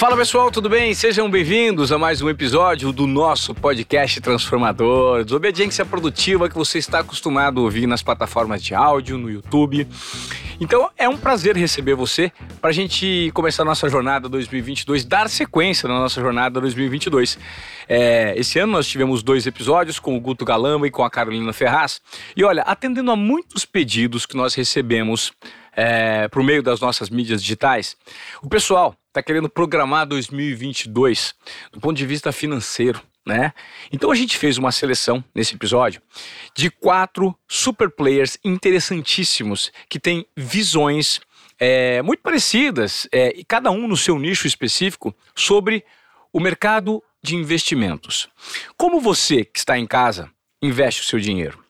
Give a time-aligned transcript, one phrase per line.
[0.00, 0.94] Fala pessoal, tudo bem?
[0.94, 7.00] Sejam bem-vindos a mais um episódio do nosso podcast transformador, desobediência produtiva que você está
[7.00, 9.86] acostumado a ouvir nas plataformas de áudio, no YouTube.
[10.58, 12.32] Então é um prazer receber você
[12.62, 17.38] para a gente começar a nossa jornada 2022, dar sequência na nossa jornada 2022.
[17.86, 21.52] É, esse ano nós tivemos dois episódios com o Guto Galamba e com a Carolina
[21.52, 22.00] Ferraz.
[22.34, 25.30] E olha, atendendo a muitos pedidos que nós recebemos
[25.76, 27.98] é, por meio das nossas mídias digitais,
[28.42, 31.34] o pessoal está querendo programar 2022
[31.72, 33.02] do ponto de vista financeiro.
[33.26, 33.52] Né?
[33.92, 36.00] Então a gente fez uma seleção nesse episódio
[36.56, 41.20] de quatro super players interessantíssimos que têm visões
[41.58, 45.84] é, muito parecidas, é, e cada um no seu nicho específico, sobre
[46.32, 48.28] o mercado de investimentos.
[48.78, 50.30] Como você que está em casa
[50.62, 51.62] investe o seu dinheiro?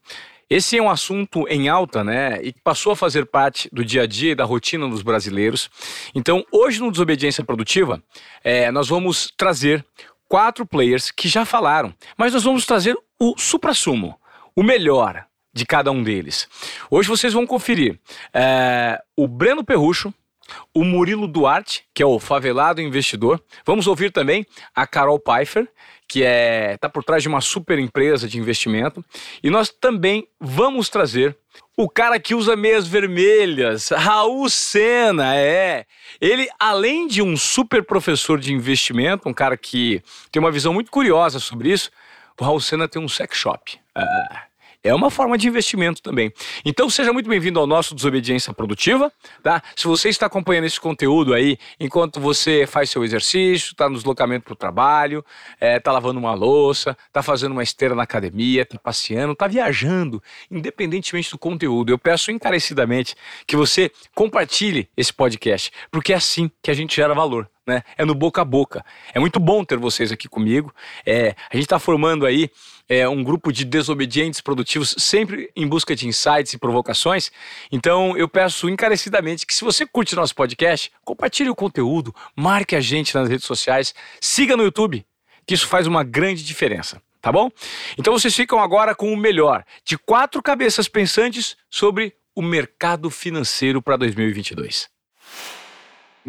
[0.50, 2.42] Esse é um assunto em alta, né?
[2.42, 5.70] E passou a fazer parte do dia a dia e da rotina dos brasileiros.
[6.12, 8.02] Então, hoje no Desobediência Produtiva,
[8.42, 9.86] é, nós vamos trazer
[10.26, 14.18] quatro players que já falaram, mas nós vamos trazer o supra-sumo,
[14.56, 16.48] o melhor de cada um deles.
[16.90, 18.00] Hoje vocês vão conferir
[18.34, 20.12] é, o Breno Perrucho,
[20.74, 23.40] o Murilo Duarte, que é o favelado investidor.
[23.64, 25.68] Vamos ouvir também a Carol Pfeiffer,
[26.10, 29.04] que é está por trás de uma super empresa de investimento.
[29.44, 31.36] E nós também vamos trazer
[31.76, 35.86] o cara que usa meias vermelhas, Raul Sena, é.
[36.20, 40.90] Ele, além de um super professor de investimento, um cara que tem uma visão muito
[40.90, 41.90] curiosa sobre isso,
[42.38, 43.78] o Raul Sena tem um sex shop.
[43.94, 44.49] Ah
[44.82, 46.32] é uma forma de investimento também.
[46.64, 49.62] Então seja muito bem-vindo ao nosso Desobediência Produtiva, tá?
[49.76, 54.44] Se você está acompanhando esse conteúdo aí enquanto você faz seu exercício, está no deslocamento
[54.44, 58.62] para o trabalho, está é, tá lavando uma louça, está fazendo uma esteira na academia,
[58.62, 63.14] está passeando, está viajando, independentemente do conteúdo, eu peço encarecidamente
[63.46, 67.48] que você compartilhe esse podcast, porque é assim que a gente gera valor.
[67.66, 67.82] Né?
[67.96, 68.84] É no boca a boca.
[69.14, 70.74] É muito bom ter vocês aqui comigo.
[71.04, 72.50] É, a gente está formando aí
[72.88, 77.30] é, um grupo de desobedientes produtivos, sempre em busca de insights e provocações.
[77.70, 82.80] Então eu peço encarecidamente que, se você curte nosso podcast, compartilhe o conteúdo, marque a
[82.80, 85.06] gente nas redes sociais, siga no YouTube,
[85.46, 87.00] que isso faz uma grande diferença.
[87.20, 87.50] Tá bom?
[87.98, 93.82] Então vocês ficam agora com o melhor de quatro cabeças pensantes sobre o mercado financeiro
[93.82, 94.88] para 2022.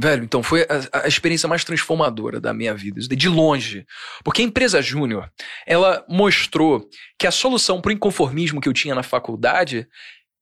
[0.02, 3.86] Velho, então foi a, a, experiência mais transformadora da minha vida, de longe.
[4.24, 5.32] Porque a empresa Júnior,
[5.64, 6.90] ela mostrou
[7.20, 9.88] que a solução para o inconformismo que eu tinha na faculdade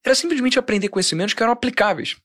[0.05, 2.15] era simplesmente aprender conhecimentos que eram aplicáveis.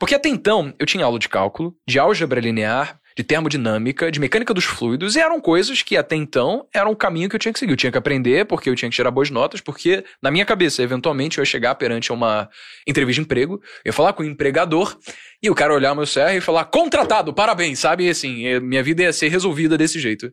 [0.00, 4.54] Porque até então eu tinha aula de cálculo, de álgebra linear, de termodinâmica, de mecânica
[4.54, 7.58] dos fluidos, e eram coisas que até então eram o caminho que eu tinha que
[7.58, 7.72] seguir.
[7.72, 10.82] Eu tinha que aprender, porque eu tinha que tirar boas notas, porque na minha cabeça,
[10.82, 12.48] eventualmente, eu ia chegar perante uma
[12.86, 14.96] entrevista de emprego, eu ia falar com o empregador,
[15.42, 18.06] e o cara olhar meu CR e falar, contratado, parabéns, sabe?
[18.06, 20.32] E assim, minha vida ia ser resolvida desse jeito.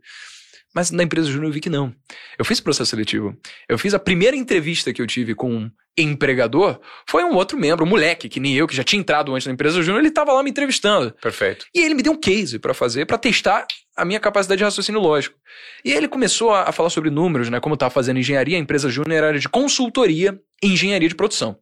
[0.78, 1.92] Mas na empresa júnior eu vi que não.
[2.38, 3.36] Eu fiz processo seletivo.
[3.68, 6.80] Eu fiz a primeira entrevista que eu tive com um empregador,
[7.10, 9.54] foi um outro membro, um moleque, que nem eu, que já tinha entrado antes na
[9.54, 11.12] empresa júnior, ele estava lá me entrevistando.
[11.20, 11.66] Perfeito.
[11.74, 13.66] E ele me deu um case para fazer, para testar
[13.96, 15.36] a minha capacidade de raciocínio lógico.
[15.84, 17.60] E ele começou a, a falar sobre números, né?
[17.60, 21.58] Como eu estava fazendo engenharia, a empresa júnior era de consultoria em engenharia de produção.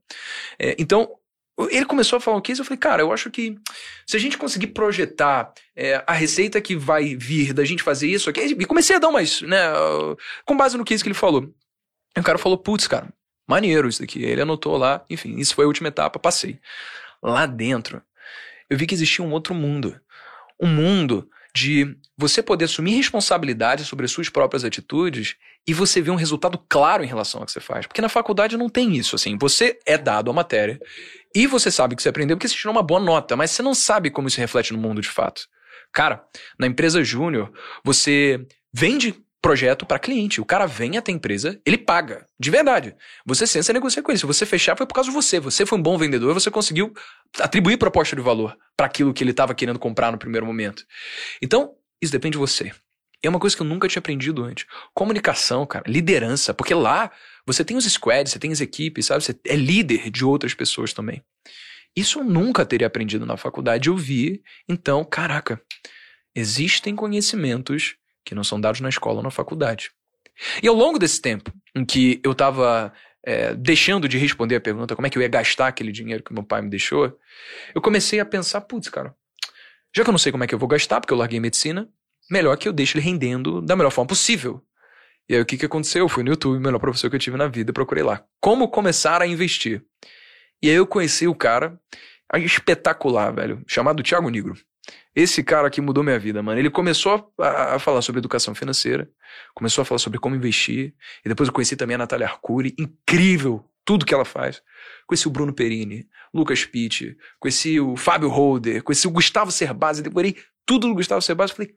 [0.59, 1.07] É, então,
[1.57, 3.57] ele começou a falar um case, eu falei, cara, eu acho que
[4.05, 8.29] se a gente conseguir projetar é, a receita que vai vir da gente fazer isso
[8.29, 9.59] aqui, e comecei a dar umas, né,
[10.45, 11.53] com base no case que ele falou.
[12.15, 13.07] E o cara falou, putz, cara,
[13.47, 14.23] maneiro isso daqui.
[14.23, 16.59] Ele anotou lá, enfim, isso foi a última etapa, passei.
[17.21, 18.01] Lá dentro,
[18.69, 19.99] eu vi que existia um outro mundo.
[20.59, 25.35] Um mundo de você poder assumir responsabilidade sobre as suas próprias atitudes
[25.65, 27.87] e você ver um resultado claro em relação ao que você faz.
[27.87, 29.37] Porque na faculdade não tem isso, assim.
[29.37, 30.79] Você é dado a matéria
[31.35, 33.75] e você sabe que você aprendeu porque você tirou uma boa nota, mas você não
[33.75, 35.41] sabe como isso reflete no mundo de fato.
[35.91, 36.23] Cara,
[36.57, 37.51] na empresa júnior,
[37.83, 40.41] você vende projeto para cliente.
[40.41, 42.95] O cara vem até a empresa, ele paga, de verdade.
[43.25, 44.17] Você senta e negocia com ele.
[44.17, 45.39] Se você fechar, foi por causa de você.
[45.39, 46.91] Você foi um bom vendedor, você conseguiu
[47.39, 50.83] atribuir proposta de valor para aquilo que ele estava querendo comprar no primeiro momento.
[51.41, 52.71] Então, isso depende de você.
[53.25, 54.65] É uma coisa que eu nunca tinha aprendido antes.
[54.93, 57.11] Comunicação, cara, liderança, porque lá
[57.45, 59.23] você tem os squads, você tem as equipes, sabe?
[59.23, 61.23] Você é líder de outras pessoas também.
[61.95, 63.89] Isso eu nunca teria aprendido na faculdade.
[63.89, 65.61] Eu vi, então, caraca,
[66.35, 67.95] existem conhecimentos
[68.25, 69.91] que não são dados na escola ou na faculdade.
[70.61, 72.91] E ao longo desse tempo, em que eu estava
[73.23, 76.33] é, deixando de responder a pergunta como é que eu ia gastar aquele dinheiro que
[76.33, 77.17] meu pai me deixou,
[77.73, 79.15] eu comecei a pensar, putz, cara,
[79.95, 81.87] já que eu não sei como é que eu vou gastar, porque eu larguei medicina,
[82.29, 84.61] melhor que eu deixe ele rendendo da melhor forma possível.
[85.27, 86.05] E aí o que, que aconteceu?
[86.05, 88.23] Eu fui no YouTube, o melhor professor que eu tive na vida, procurei lá.
[88.39, 89.83] Como começar a investir?
[90.61, 91.79] E aí eu conheci o cara
[92.35, 94.55] espetacular, velho, chamado Thiago Negro.
[95.15, 96.59] Esse cara aqui mudou minha vida, mano.
[96.59, 99.09] Ele começou a, a, falar sobre educação financeira,
[99.53, 100.93] começou a falar sobre como investir,
[101.23, 104.61] e depois eu conheci também a Natália Arcuri, incrível tudo que ela faz.
[105.07, 110.35] Conheci o Bruno Perini, Lucas Pitt, conheci o Fábio Holder, conheci o Gustavo Cerbasi, decorei
[110.65, 111.75] tudo do Gustavo Cerbasi, falei,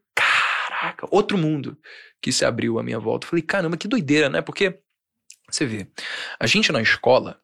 [0.79, 1.77] caraca, outro mundo
[2.21, 3.27] que se abriu à minha volta.
[3.27, 4.41] Falei, caramba, que doideira, né?
[4.41, 4.79] Porque,
[5.49, 5.87] você vê,
[6.39, 7.39] a gente na escola,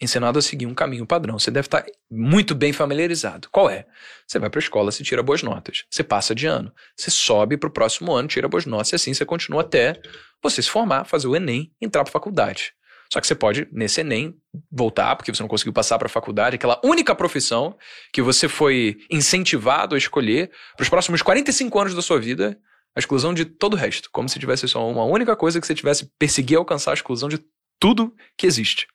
[0.00, 1.38] ensinado a seguir um caminho padrão.
[1.38, 3.48] Você deve estar muito bem familiarizado.
[3.50, 3.86] Qual é?
[4.26, 5.84] Você vai para a escola, você tira boas notas.
[5.90, 6.72] Você passa de ano.
[6.96, 10.00] Você sobe para o próximo ano, tira boas notas e assim você continua até
[10.42, 12.72] você se formar, fazer o Enem, entrar para faculdade.
[13.12, 14.36] Só que você pode, nesse Enem,
[14.70, 17.76] voltar, porque você não conseguiu passar para a faculdade, aquela única profissão
[18.12, 22.56] que você foi incentivado a escolher para os próximos 45 anos da sua vida,
[22.94, 24.08] a exclusão de todo o resto.
[24.10, 27.44] Como se tivesse só uma única coisa que você tivesse perseguir alcançar a exclusão de
[27.78, 28.86] tudo que existe.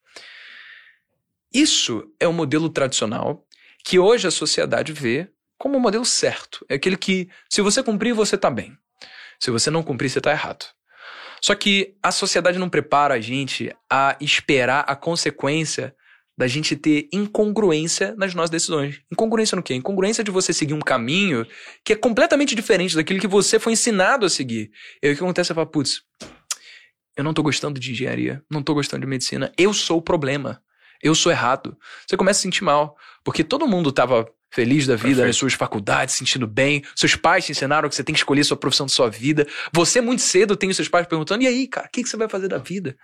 [1.54, 3.46] Isso é o modelo tradicional
[3.84, 6.66] que hoje a sociedade vê como o um modelo certo.
[6.68, 8.78] É aquele que, se você cumprir, você está bem.
[9.40, 10.66] Se você não cumprir, você está errado.
[11.42, 15.96] Só que a sociedade não prepara a gente a esperar a consequência
[16.38, 19.02] da gente ter incongruência nas nossas decisões.
[19.12, 19.74] Incongruência no quê?
[19.74, 21.46] Incongruência de você seguir um caminho
[21.84, 24.72] que é completamente diferente daquilo que você foi ensinado a seguir.
[25.02, 25.48] E aí o que acontece?
[25.48, 26.02] Você fala, putz,
[27.16, 30.62] eu não tô gostando de engenharia, não tô gostando de medicina, eu sou o problema
[31.02, 31.78] eu sou errado.
[32.08, 35.28] Você começa a se sentir mal, porque todo mundo estava feliz da vida Perfeito.
[35.28, 36.84] nas suas faculdades, sentindo bem.
[36.96, 39.48] Seus pais te ensinaram que você tem que escolher sua profissão de sua vida.
[39.74, 42.18] Você, muito cedo, tem os seus pais perguntando: e aí, cara, o que, que você
[42.18, 42.98] vai fazer da vida?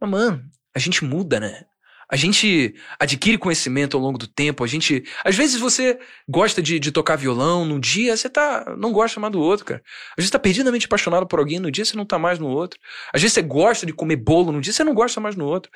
[0.00, 0.42] Mas, mano,
[0.74, 1.64] a gente muda, né?
[2.10, 4.64] A gente adquire conhecimento ao longo do tempo.
[4.64, 5.04] A gente.
[5.24, 8.76] Às vezes você gosta de, de tocar violão num dia, você tá.
[8.78, 9.82] não gosta mais do outro, cara.
[10.10, 12.78] Às vezes tá perdidamente apaixonado por alguém, no dia você não tá mais no outro.
[13.12, 15.70] Às vezes você gosta de comer bolo num dia, você não gosta mais no outro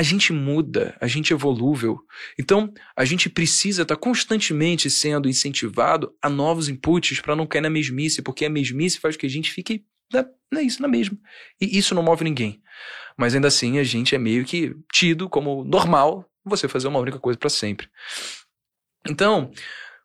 [0.00, 2.00] a gente muda, a gente é volúvel.
[2.38, 7.60] Então, a gente precisa estar tá constantemente sendo incentivado a novos inputs para não cair
[7.60, 10.88] na mesmice, porque a mesmice faz com que a gente fique na, na isso, na
[10.88, 11.16] mesma.
[11.60, 12.62] E isso não move ninguém.
[13.16, 17.18] Mas ainda assim, a gente é meio que tido como normal você fazer uma única
[17.18, 17.88] coisa para sempre.
[19.08, 19.50] Então,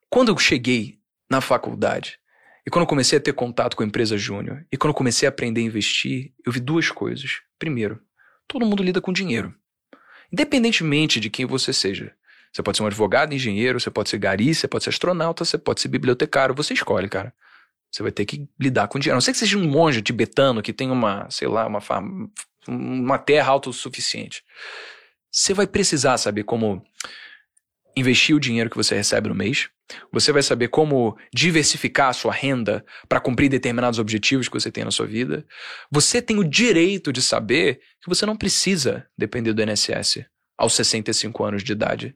[0.09, 0.99] quando eu cheguei
[1.29, 2.19] na faculdade,
[2.65, 5.27] e quando eu comecei a ter contato com a empresa júnior, e quando eu comecei
[5.27, 7.41] a aprender a investir, eu vi duas coisas.
[7.59, 8.01] Primeiro,
[8.47, 9.53] todo mundo lida com dinheiro.
[10.31, 12.13] Independentemente de quem você seja.
[12.51, 15.57] Você pode ser um advogado, engenheiro, você pode ser gari, você pode ser astronauta, você
[15.57, 17.33] pode ser bibliotecário, você escolhe, cara.
[17.95, 19.13] Você vai ter que lidar com dinheiro.
[19.13, 21.79] A não sei que seja um monge tibetano que tem uma, sei lá, uma,
[22.67, 24.43] uma terra autossuficiente.
[25.31, 26.83] Você vai precisar saber como
[27.95, 29.69] investir o dinheiro que você recebe no mês.
[30.11, 34.83] Você vai saber como diversificar a sua renda para cumprir determinados objetivos que você tem
[34.83, 35.45] na sua vida.
[35.89, 40.25] Você tem o direito de saber que você não precisa depender do INSS
[40.57, 42.15] aos 65 anos de idade.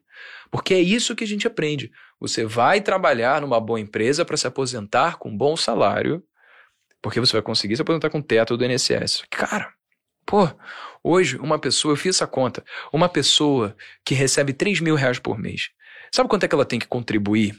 [0.50, 1.90] Porque é isso que a gente aprende.
[2.18, 6.22] Você vai trabalhar numa boa empresa para se aposentar com um bom salário,
[7.00, 9.24] porque você vai conseguir se aposentar com o teto do INSS.
[9.30, 9.72] Cara,
[10.26, 10.48] pô,
[11.02, 15.38] hoje uma pessoa, eu fiz essa conta, uma pessoa que recebe 3 mil reais por
[15.38, 15.70] mês,
[16.12, 17.54] Sabe quanto é que ela tem que contribuir?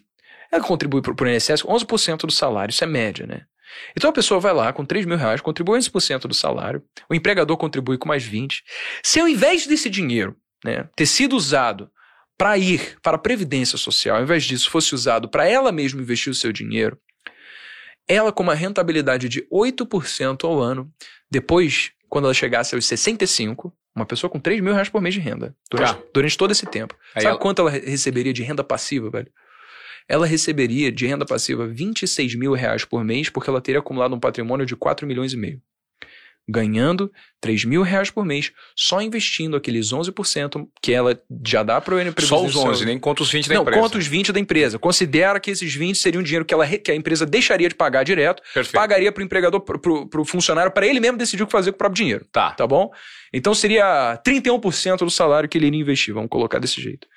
[0.51, 3.45] Ela contribui para o INSS 11% do salário, isso é média, né?
[3.95, 7.55] Então a pessoa vai lá com 3 mil reais, contribui 11% do salário, o empregador
[7.55, 8.61] contribui com mais 20%.
[9.01, 11.89] Se ao invés desse dinheiro né, ter sido usado
[12.37, 16.31] para ir para a Previdência Social, ao invés disso fosse usado para ela mesma investir
[16.31, 16.97] o seu dinheiro,
[18.07, 20.91] ela com uma rentabilidade de 8% ao ano,
[21.29, 25.21] depois, quando ela chegasse aos 65, uma pessoa com 3 mil reais por mês de
[25.21, 25.55] renda.
[25.69, 26.03] Durante, tá.
[26.13, 26.95] durante todo esse tempo.
[27.15, 27.39] Aí Sabe ela...
[27.39, 29.31] quanto ela receberia de renda passiva, velho?
[30.07, 34.19] Ela receberia de renda passiva 26 mil reais por mês, porque ela teria acumulado um
[34.19, 35.61] patrimônio de 4 milhões e meio
[36.47, 41.95] ganhando 3 mil reais por mês, só investindo aqueles 11% que ela já dá para
[41.95, 42.27] o NPS.
[42.27, 43.77] Só os 11, nem conta os 20 da Não, empresa.
[43.77, 44.79] Não, conta os 20 da empresa.
[44.79, 48.43] Considera que esses 20 seriam dinheiro que, ela, que a empresa deixaria de pagar direto,
[48.53, 48.73] Perfeito.
[48.73, 51.75] pagaria para o empregador, para o funcionário, para ele mesmo decidir o que fazer com
[51.75, 52.25] o próprio dinheiro.
[52.31, 52.51] Tá.
[52.51, 52.91] Tá bom?
[53.33, 57.07] Então seria 31% do salário que ele iria investir, vamos colocar desse jeito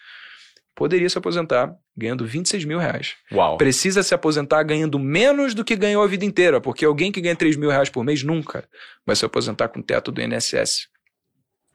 [0.74, 3.14] poderia se aposentar ganhando 26 mil reais.
[3.32, 3.56] Uau.
[3.56, 7.36] Precisa se aposentar ganhando menos do que ganhou a vida inteira, porque alguém que ganha
[7.36, 8.68] 3 mil reais por mês nunca
[9.06, 10.88] vai se aposentar com o teto do INSS.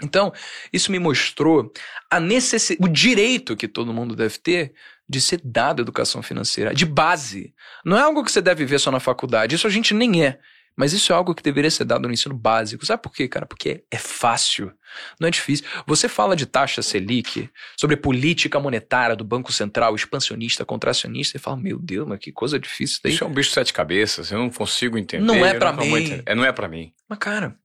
[0.02, 0.32] Então,
[0.72, 1.72] isso me mostrou
[2.10, 2.76] a necess...
[2.80, 4.74] o direito que todo mundo deve ter
[5.08, 7.54] de ser dado educação financeira, de base.
[7.84, 10.40] Não é algo que você deve ver só na faculdade, isso a gente nem é.
[10.76, 12.86] Mas isso é algo que deveria ser dado no ensino básico.
[12.86, 13.46] Sabe por quê, cara?
[13.46, 14.72] Porque é fácil,
[15.20, 15.66] não é difícil.
[15.86, 21.58] Você fala de taxa Selic, sobre política monetária do Banco Central, expansionista, contracionista, e fala,
[21.58, 23.14] meu Deus, mas que coisa difícil daí.
[23.14, 25.26] Isso é um bicho de sete cabeças, eu não consigo entender.
[25.26, 26.24] Não é para mim.
[26.26, 26.94] É, não é para mim.
[27.08, 27.58] Mas, cara,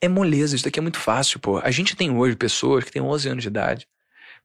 [0.00, 1.58] é moleza, isso daqui é muito fácil, pô.
[1.58, 3.86] A gente tem hoje pessoas que têm 11 anos de idade,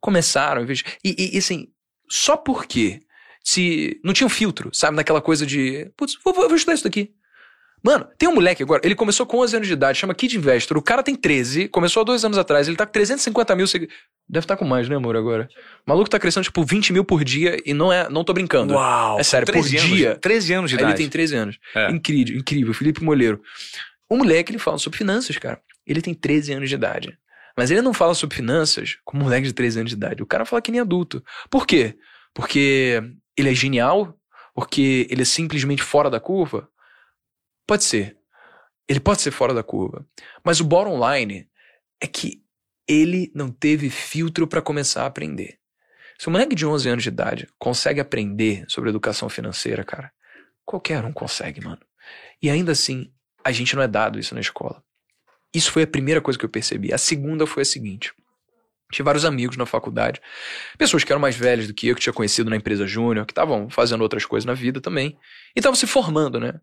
[0.01, 1.67] começaram, e, e, e assim,
[2.09, 3.01] só porque
[3.43, 3.99] se.
[4.03, 4.97] Não tinha um filtro, sabe?
[4.97, 5.91] Naquela coisa de.
[5.95, 7.13] Putz, vou, vou, vou estudar isso daqui.
[7.85, 10.75] Mano, tem um moleque agora, ele começou com 11 anos de idade, chama Kid Investor.
[10.75, 14.01] O cara tem 13, começou há dois anos atrás, ele tá com 350 mil seguidores.
[14.27, 15.47] Deve estar tá com mais, né, amor, agora?
[15.85, 18.09] O maluco tá crescendo, tipo, 20 mil por dia e não é.
[18.09, 18.73] Não tô brincando.
[18.73, 19.19] Uau!
[19.19, 20.15] É sério, por dia.
[20.15, 20.93] 13 anos de idade.
[20.93, 21.59] Ele tem 13 anos.
[21.75, 21.91] É.
[21.91, 22.73] Incrível, incrível.
[22.73, 23.39] Felipe Moleiro.
[24.09, 25.61] O moleque, ele fala sobre finanças, cara.
[25.85, 27.15] Ele tem 13 anos de idade.
[27.55, 30.23] Mas ele não fala sobre finanças como um moleque de 13 anos de idade.
[30.23, 31.23] O cara fala que nem adulto.
[31.51, 31.93] Por quê?
[32.33, 32.99] Porque
[33.37, 34.17] ele é genial?
[34.55, 36.67] Porque ele é simplesmente fora da curva?
[37.67, 38.17] Pode ser.
[38.87, 40.05] Ele pode ser fora da curva.
[40.43, 41.49] Mas o bottom line
[41.99, 42.43] é que
[42.87, 45.59] ele não teve filtro para começar a aprender.
[46.17, 50.11] Se um moleque de 11 anos de idade consegue aprender sobre educação financeira, cara,
[50.63, 51.81] qualquer um consegue, mano.
[52.41, 53.11] E ainda assim,
[53.43, 54.83] a gente não é dado isso na escola.
[55.53, 56.93] Isso foi a primeira coisa que eu percebi.
[56.93, 58.13] A segunda foi a seguinte.
[58.91, 60.21] Tinha vários amigos na faculdade,
[60.77, 63.31] pessoas que eram mais velhas do que eu, que tinha conhecido na empresa júnior, que
[63.31, 65.17] estavam fazendo outras coisas na vida também,
[65.55, 66.61] e estavam se formando, né?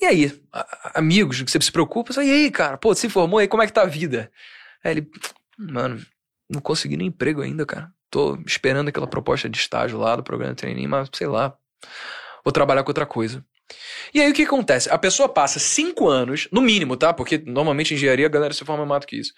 [0.00, 0.42] E aí,
[0.94, 3.72] amigos que você se preocupa, e aí, cara, pô, se formou, aí como é que
[3.72, 4.30] tá a vida?
[4.84, 5.10] Aí ele,
[5.58, 6.04] mano,
[6.50, 7.90] não consegui nem emprego ainda, cara.
[8.10, 11.56] Tô esperando aquela proposta de estágio lá do programa de treininho, mas sei lá,
[12.44, 13.44] vou trabalhar com outra coisa.
[14.14, 14.88] E aí o que acontece?
[14.90, 17.12] A pessoa passa cinco anos, no mínimo, tá?
[17.12, 19.32] Porque normalmente em engenharia a galera se forma mais do que isso.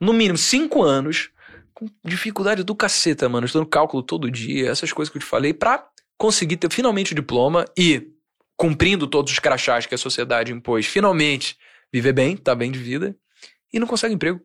[0.00, 1.30] No mínimo, cinco anos,
[1.72, 5.54] com dificuldade do caceta, mano, estudando cálculo todo dia, essas coisas que eu te falei,
[5.54, 5.86] pra
[6.18, 8.08] conseguir ter finalmente o diploma e
[8.60, 11.56] cumprindo todos os crachás que a sociedade impôs, finalmente
[11.90, 13.16] viver bem, tá bem de vida,
[13.72, 14.38] e não consegue emprego.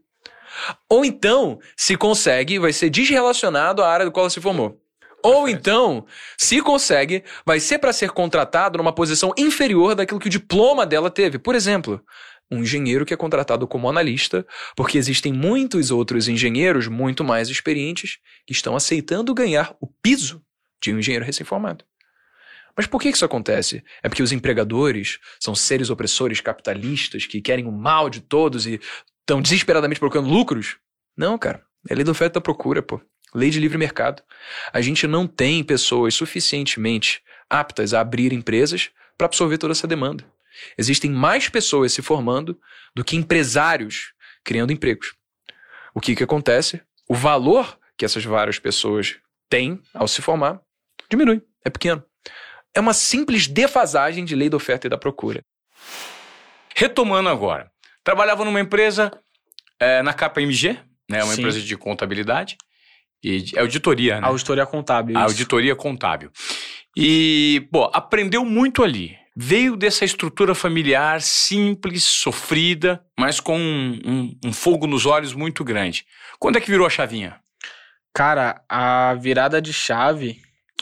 [0.90, 4.82] Ou então, se consegue, vai ser desrelacionado à área do qual se formou.
[5.22, 6.06] Ou então,
[6.38, 11.12] se consegue, vai ser para ser contratado numa posição inferior daquilo que o diploma dela
[11.12, 11.38] teve.
[11.38, 12.02] Por exemplo,
[12.50, 18.20] um engenheiro que é contratado como analista, porque existem muitos outros engenheiros muito mais experientes
[18.48, 20.42] que estão aceitando ganhar o piso
[20.82, 21.84] de um engenheiro recém-formado.
[22.76, 23.84] Mas por que isso acontece?
[24.04, 28.80] É porque os empregadores são seres opressores capitalistas que querem o mal de todos e
[29.22, 30.78] estão desesperadamente procurando lucros?
[31.16, 31.64] Não, cara.
[31.90, 33.00] É lei do oferta da procura, pô.
[33.34, 34.22] Lei de livre mercado.
[34.74, 40.26] A gente não tem pessoas suficientemente aptas a abrir empresas para absorver toda essa demanda.
[40.78, 42.60] Existem mais pessoas se formando
[42.94, 44.14] do que empresários
[44.44, 45.14] criando empregos.
[45.94, 46.82] O que, que acontece?
[47.08, 49.18] O valor que essas várias pessoas
[49.50, 50.60] têm ao se formar
[51.10, 52.04] diminui, é pequeno
[52.76, 55.42] é uma simples defasagem de lei da oferta e da procura.
[56.76, 57.72] Retomando agora,
[58.04, 59.12] trabalhava numa empresa
[59.80, 60.78] é, na KPMG,
[61.10, 61.42] né, uma Sim.
[61.42, 62.58] empresa de contabilidade
[63.24, 64.28] e de, é auditoria, né?
[64.28, 65.16] Auditoria contábil.
[65.16, 65.24] Isso.
[65.24, 66.32] Auditoria contábil.
[66.98, 69.18] E, pô, aprendeu muito ali.
[69.36, 75.64] Veio dessa estrutura familiar simples, sofrida, mas com um, um, um fogo nos olhos muito
[75.64, 76.06] grande.
[76.40, 77.40] Quando é que virou a chavinha?
[78.14, 80.40] Cara, a virada de chave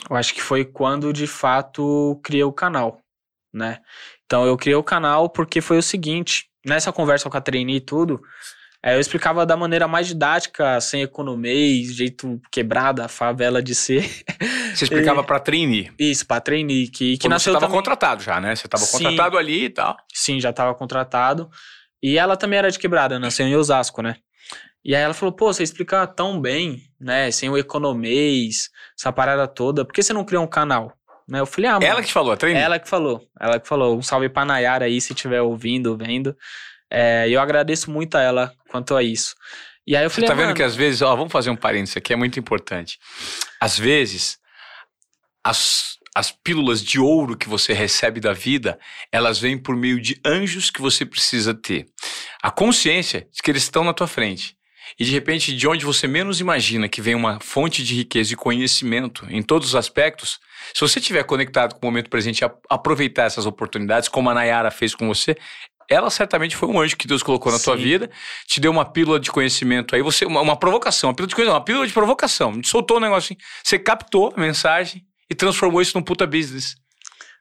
[0.08, 3.00] eu acho que foi quando de fato criei o canal,
[3.52, 3.80] né?
[4.24, 7.80] Então eu criei o canal porque foi o seguinte, nessa conversa com a trainee e
[7.80, 8.20] tudo,
[8.86, 14.02] é, eu explicava da maneira mais didática, sem economês, jeito quebrada, a favela de ser.
[14.74, 15.90] Você explicava para trainee?
[15.98, 16.88] Isso, para trainee.
[16.88, 17.78] Que, que nasceu você estava também...
[17.78, 18.54] contratado já, né?
[18.54, 19.96] Você estava contratado ali e tal.
[20.12, 21.48] Sim, já estava contratado.
[22.02, 24.16] E ela também era de quebrada, nasceu em Osasco, né?
[24.84, 27.30] E aí ela falou, pô, você explica tão bem, né?
[27.30, 30.92] Sem o economês, essa parada toda, por que você não criou um canal?
[31.26, 31.40] Né?
[31.40, 32.60] Eu falei, ah, mano, Ela que falou, treino?
[32.60, 33.26] Ela que falou.
[33.40, 33.96] Ela que falou.
[33.96, 36.36] Um salve pra Nayara aí, se estiver ouvindo, vendo.
[36.90, 39.34] É, eu agradeço muito a ela quanto a isso.
[39.86, 41.96] E aí eu falei, Você tá vendo que às vezes, ó, vamos fazer um parênteses
[41.96, 42.98] aqui, é muito importante.
[43.58, 44.38] Às vezes,
[45.42, 48.78] as, as pílulas de ouro que você recebe da vida,
[49.10, 51.86] elas vêm por meio de anjos que você precisa ter.
[52.42, 54.54] A consciência de que eles estão na tua frente
[54.98, 58.36] e de repente, de onde você menos imagina que vem uma fonte de riqueza e
[58.36, 60.38] conhecimento em todos os aspectos,
[60.72, 64.70] se você estiver conectado com o momento presente e aproveitar essas oportunidades, como a Nayara
[64.70, 65.36] fez com você,
[65.90, 67.64] ela certamente foi um anjo que Deus colocou na Sim.
[67.64, 68.10] tua vida,
[68.46, 71.58] te deu uma pílula de conhecimento aí, você uma, uma provocação, uma pílula de conhecimento,
[71.58, 75.96] uma pílula de provocação, soltou um negócio assim, você captou a mensagem e transformou isso
[75.96, 76.76] num puta business.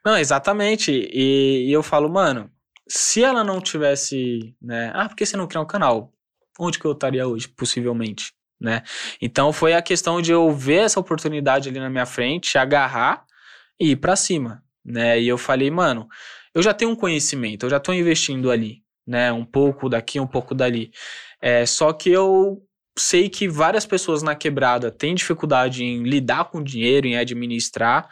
[0.06, 0.92] Não, exatamente.
[0.92, 2.50] E, e eu falo, mano,
[2.88, 4.92] se ela não tivesse, né?
[4.94, 6.13] Ah, por que você não criar um canal?
[6.60, 8.84] Onde que eu estaria hoje, possivelmente, né?
[9.22, 13.26] Então foi a questão de eu ver essa oportunidade ali na minha frente, agarrar
[13.80, 15.20] e ir para cima, né?
[15.20, 16.08] E eu falei, mano,
[16.54, 19.32] eu já tenho um conhecimento, eu já estou investindo ali, né?
[19.32, 20.92] Um pouco daqui, um pouco dali.
[21.42, 22.62] É, só que eu
[22.98, 28.08] sei que várias pessoas na quebrada têm dificuldade em lidar com dinheiro, em administrar,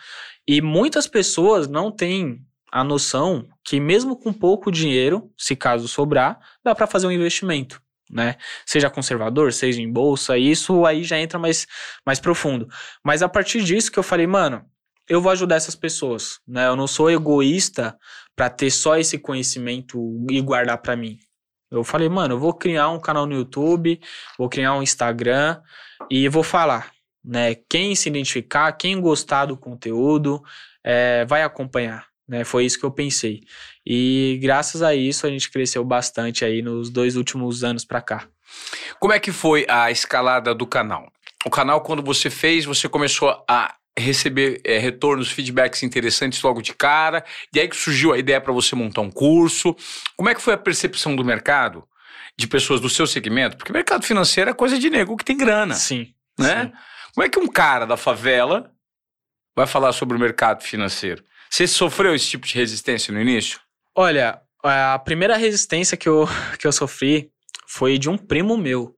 [0.48, 6.39] e muitas pessoas não têm a noção que mesmo com pouco dinheiro, se caso sobrar,
[6.63, 7.81] dá para fazer um investimento
[8.12, 8.36] né?
[8.65, 11.65] Seja conservador, seja em bolsa, isso aí já entra mais,
[12.06, 12.68] mais profundo.
[13.03, 14.65] Mas a partir disso que eu falei, mano,
[15.08, 16.68] eu vou ajudar essas pessoas, né?
[16.68, 17.98] Eu não sou egoísta
[18.36, 21.20] para ter só esse conhecimento e guardar para mim.
[21.70, 24.00] Eu falei, mano, eu vou criar um canal no YouTube,
[24.38, 25.62] vou criar um Instagram
[26.10, 26.91] e vou falar,
[27.24, 27.56] né?
[27.70, 30.41] Quem se identificar, quem gostar do conteúdo,
[30.84, 32.44] é, vai acompanhar, né?
[32.44, 33.41] Foi isso que eu pensei.
[33.85, 38.27] E graças a isso a gente cresceu bastante aí nos dois últimos anos para cá.
[39.00, 41.11] Como é que foi a escalada do canal?
[41.45, 46.73] O canal, quando você fez, você começou a receber é, retornos, feedbacks interessantes logo de
[46.73, 49.75] cara, e aí que surgiu a ideia para você montar um curso.
[50.15, 51.83] Como é que foi a percepção do mercado,
[52.38, 53.57] de pessoas do seu segmento?
[53.57, 55.73] Porque mercado financeiro é coisa de nego que tem grana.
[55.73, 56.13] Sim.
[56.39, 56.65] Né?
[56.65, 56.71] sim.
[57.13, 58.71] Como é que um cara da favela
[59.55, 61.23] vai falar sobre o mercado financeiro?
[61.50, 63.59] Você sofreu esse tipo de resistência no início?
[63.95, 66.25] Olha, a primeira resistência que eu,
[66.60, 67.31] que eu sofri
[67.67, 68.95] foi de um primo meu.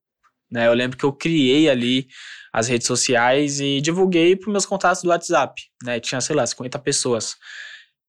[0.52, 0.68] Né?
[0.68, 2.08] Eu lembro que eu criei ali
[2.54, 5.60] as redes sociais e divulguei para meus contatos do WhatsApp.
[5.84, 6.00] Né?
[6.00, 7.36] Tinha, sei lá, 50 pessoas.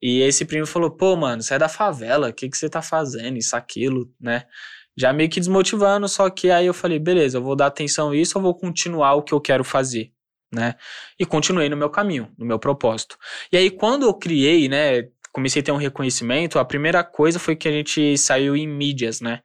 [0.02, 2.82] E esse primo falou: pô, mano, você é da favela, o que, que você tá
[2.82, 3.38] fazendo?
[3.38, 4.44] Isso, aquilo, né?
[4.96, 8.16] Já meio que desmotivando, só que aí eu falei: beleza, eu vou dar atenção a
[8.16, 10.12] isso, eu vou continuar o que eu quero fazer.
[10.52, 10.74] Né?
[11.18, 13.16] E continuei no meu caminho, no meu propósito.
[13.50, 17.56] E aí, quando eu criei, né, comecei a ter um reconhecimento, a primeira coisa foi
[17.56, 19.40] que a gente saiu em mídias, né?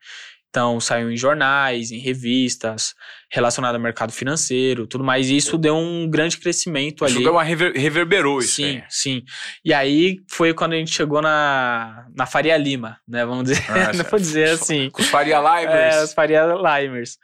[0.50, 2.96] Então, saiu em jornais, em revistas,
[3.32, 5.30] relacionado ao mercado financeiro, tudo mais.
[5.30, 7.14] E isso deu um grande crescimento ali.
[7.14, 8.56] Isso deu uma rever, reverberou isso.
[8.56, 8.84] Sim, aí.
[8.90, 9.24] sim.
[9.64, 13.26] E aí foi quando a gente chegou na, na Faria Lima, né?
[13.26, 14.90] Vamos dizer, Ah, não vou dizer assim.
[14.90, 15.96] Com os Faria Limers.
[15.96, 17.18] É, os Faria Limers.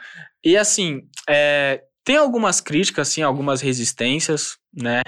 [0.44, 5.02] E assim, é, tem algumas críticas, assim, algumas resistências, né?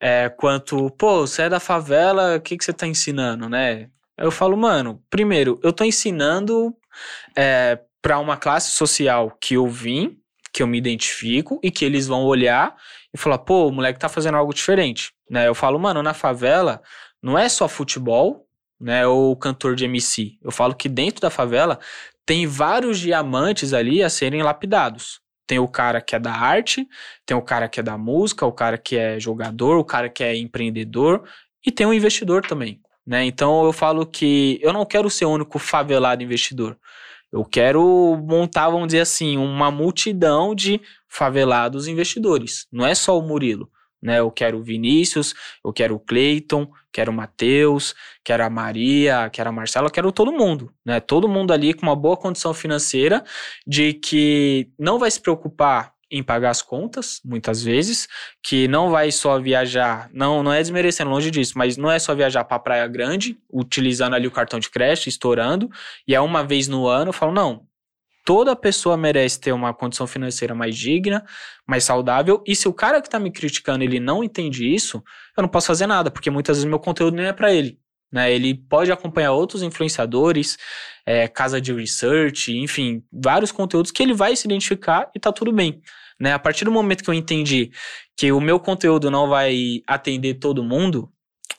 [0.00, 3.88] É, quanto, pô, você é da favela, o que, que você tá ensinando, né?
[4.16, 6.74] Eu falo, mano, primeiro, eu tô ensinando
[7.36, 10.18] é, para uma classe social que eu vim,
[10.52, 12.74] que eu me identifico e que eles vão olhar
[13.12, 15.48] e falar, pô, o moleque tá fazendo algo diferente, né?
[15.48, 16.82] Eu falo, mano, na favela
[17.22, 18.46] não é só futebol,
[18.80, 20.38] né, ou cantor de MC.
[20.42, 21.78] Eu falo que dentro da favela
[22.24, 25.20] tem vários diamantes ali a serem lapidados.
[25.46, 26.86] Tem o cara que é da arte,
[27.24, 30.24] tem o cara que é da música, o cara que é jogador, o cara que
[30.24, 31.22] é empreendedor
[31.64, 33.24] e tem o investidor também, né?
[33.24, 36.78] Então eu falo que eu não quero ser o único favelado investidor.
[37.32, 42.66] Eu quero montar, vamos dizer assim, uma multidão de favelados investidores.
[42.72, 44.20] Não é só o Murilo, né?
[44.20, 49.50] Eu quero o Vinícius, eu quero o Cleiton, quero o Matheus, quero a Maria, quero
[49.50, 50.98] a Marcela, eu quero todo mundo, né?
[50.98, 53.22] Todo mundo ali com uma boa condição financeira,
[53.66, 58.08] de que não vai se preocupar em pagar as contas, muitas vezes,
[58.42, 62.14] que não vai só viajar, não, não é desmerecendo, longe disso, mas não é só
[62.14, 65.68] viajar para Praia Grande, utilizando ali o cartão de crédito, estourando,
[66.08, 67.66] e é uma vez no ano, eu falo, não,
[68.26, 71.24] toda pessoa merece ter uma condição financeira mais digna,
[71.64, 75.00] mais saudável, e se o cara que tá me criticando, ele não entende isso,
[75.36, 77.78] eu não posso fazer nada, porque muitas vezes meu conteúdo nem é para ele.
[78.12, 80.56] Né, ele pode acompanhar outros influenciadores,
[81.04, 85.52] é, casa de research, enfim, vários conteúdos que ele vai se identificar e tá tudo
[85.52, 85.80] bem.
[86.18, 86.32] Né?
[86.32, 87.70] A partir do momento que eu entendi
[88.16, 91.10] que o meu conteúdo não vai atender todo mundo,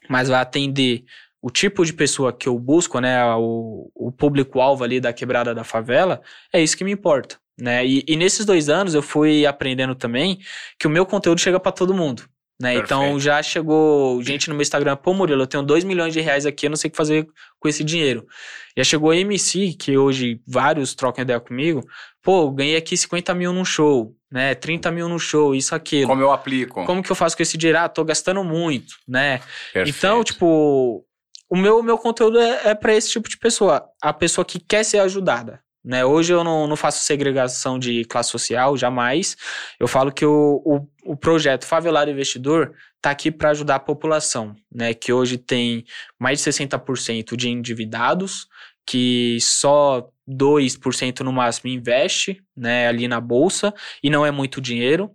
[0.10, 1.04] mas vai atender
[1.48, 5.64] o tipo de pessoa que eu busco, né, o, o público-alvo ali da quebrada da
[5.64, 7.38] favela, é isso que me importa.
[7.58, 7.86] Né?
[7.86, 10.40] E, e nesses dois anos eu fui aprendendo também
[10.78, 12.24] que o meu conteúdo chega para todo mundo.
[12.62, 12.76] Né?
[12.76, 16.46] Então já chegou gente no meu Instagram, pô Murilo, eu tenho 2 milhões de reais
[16.46, 17.26] aqui, eu não sei o que fazer
[17.60, 18.28] com esse dinheiro.
[18.76, 21.88] Já chegou MC, que hoje vários trocam ideia comigo,
[22.22, 24.54] pô, ganhei aqui 50 mil num show, né?
[24.54, 26.10] 30 mil no show, isso, aquilo.
[26.10, 26.84] Como eu aplico.
[26.84, 27.80] Como que eu faço com esse dinheiro?
[27.80, 29.40] Ah, tô gastando muito, né?
[29.72, 29.98] Perfeito.
[29.98, 31.08] Então, tipo,
[31.50, 33.88] o meu, meu conteúdo é, é para esse tipo de pessoa.
[34.02, 35.62] A pessoa que quer ser ajudada.
[35.84, 36.04] Né?
[36.04, 39.38] Hoje eu não, não faço segregação de classe social, jamais.
[39.80, 44.54] Eu falo que o, o, o projeto Favelado Investidor está aqui para ajudar a população,
[44.70, 44.94] né?
[44.94, 45.86] que hoje tem
[46.20, 48.48] mais de 60% de endividados,
[48.86, 55.12] que só 2% no máximo investe né, ali na bolsa, e não é muito dinheiro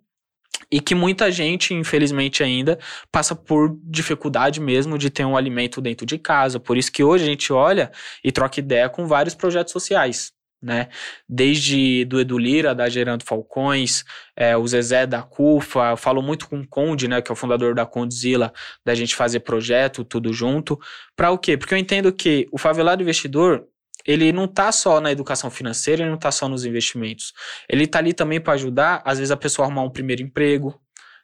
[0.71, 2.79] e que muita gente, infelizmente ainda,
[3.11, 6.59] passa por dificuldade mesmo de ter um alimento dentro de casa.
[6.59, 7.93] Por isso que hoje a gente olha
[8.25, 10.33] e troca ideia com vários projetos sociais.
[10.63, 10.89] Né?
[11.29, 14.05] Desde do Edu Lira, da Gerando Falcões,
[14.37, 17.37] é, o Zezé da CUFA, eu falo muito com o Conde, né, que é o
[17.37, 18.53] fundador da Condzilla,
[18.85, 20.79] da gente fazer projeto, tudo junto.
[21.17, 21.57] Para o quê?
[21.59, 23.67] Porque eu entendo que o favelado investidor,
[24.07, 27.33] ele não tá só na educação financeira, ele não tá só nos investimentos.
[27.69, 30.81] Ele tá ali também para ajudar, às vezes, a pessoa a arrumar um primeiro emprego.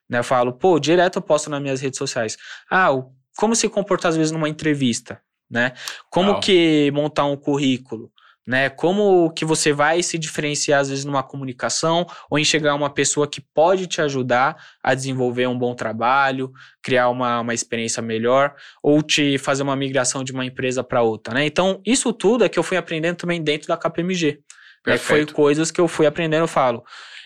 [0.08, 0.18] Né?
[0.18, 2.36] Eu falo, pô, direto eu posto nas minhas redes sociais.
[2.70, 2.90] Ah,
[3.36, 5.72] como se comportar, às vezes, numa entrevista, né?
[6.10, 8.10] Como que montar um currículo,
[8.48, 8.70] né?
[8.70, 13.42] Como que você vai se diferenciar às vezes numa comunicação ou enxergar uma pessoa que
[13.42, 16.50] pode te ajudar a desenvolver um bom trabalho,
[16.82, 21.34] criar uma, uma experiência melhor ou te fazer uma migração de uma empresa para outra,
[21.34, 21.44] né?
[21.44, 24.40] Então, isso tudo é que eu fui aprendendo também dentro da KPMG.
[24.86, 24.96] Né?
[24.96, 26.82] Foi coisas que eu fui aprendendo, eu falo.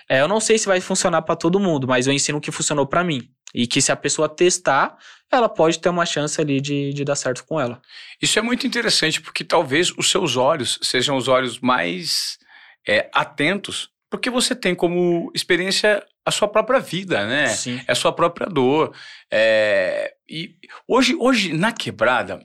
[0.09, 2.51] É, eu não sei se vai funcionar para todo mundo, mas eu ensino o que
[2.51, 3.31] funcionou para mim.
[3.55, 4.97] E que se a pessoa testar,
[5.31, 7.81] ela pode ter uma chance ali de, de dar certo com ela.
[8.21, 12.39] Isso é muito interessante, porque talvez os seus olhos sejam os olhos mais
[12.87, 17.49] é, atentos, porque você tem como experiência a sua própria vida, né?
[17.49, 17.83] Sim.
[17.87, 18.95] É a sua própria dor.
[19.31, 20.15] É...
[20.29, 22.45] E hoje, hoje, na quebrada,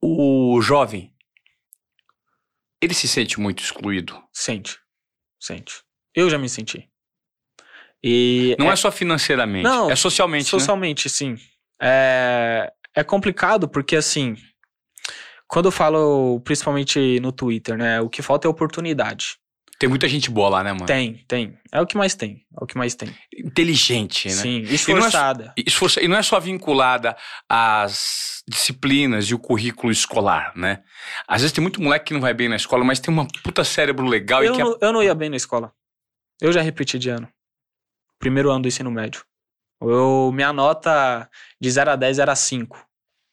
[0.00, 1.12] o jovem,
[2.80, 4.22] ele se sente muito excluído?
[4.32, 4.78] Sente.
[5.40, 5.82] Sente.
[6.14, 6.88] Eu já me senti.
[8.02, 10.44] E não é, é só financeiramente, não, é socialmente.
[10.44, 10.50] Né?
[10.50, 11.10] Socialmente, né?
[11.10, 11.36] sim.
[11.80, 14.36] É, é complicado porque, assim,
[15.48, 18.00] quando eu falo, principalmente no Twitter, né?
[18.00, 19.38] O que falta é oportunidade.
[19.78, 20.86] Tem muita gente boa lá, né, mano?
[20.86, 21.56] Tem, tem.
[21.70, 22.42] É o que mais tem.
[22.60, 23.14] É o que mais tem.
[23.32, 24.34] Inteligente, né?
[24.34, 25.44] Sim, esforçada.
[25.44, 27.16] E não é, esforça, e não é só vinculada
[27.48, 30.82] às disciplinas e o currículo escolar, né?
[31.28, 33.62] Às vezes tem muito moleque que não vai bem na escola, mas tem uma puta
[33.62, 34.62] cérebro legal eu e que.
[34.62, 35.72] Não, Eu não ia bem na escola.
[36.40, 37.28] Eu já repeti de ano.
[38.18, 39.24] Primeiro ano do ensino médio.
[39.80, 41.28] Eu, minha nota
[41.60, 42.84] de 0 a 10 era 5.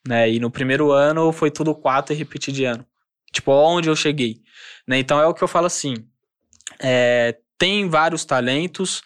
[0.08, 0.32] Né?
[0.32, 2.86] E no primeiro ano foi tudo 4 e repeti de ano.
[3.32, 4.42] Tipo, onde eu cheguei.
[4.88, 5.00] Né?
[5.00, 5.96] Então é o que eu falo assim.
[6.80, 9.02] É, tem vários talentos,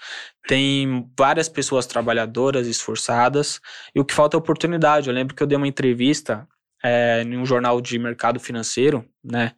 [0.48, 3.62] tem várias pessoas trabalhadoras, esforçadas,
[3.94, 5.08] e o que falta é oportunidade.
[5.08, 6.48] Eu lembro que eu dei uma entrevista
[6.84, 9.54] é, em um jornal de mercado financeiro, né?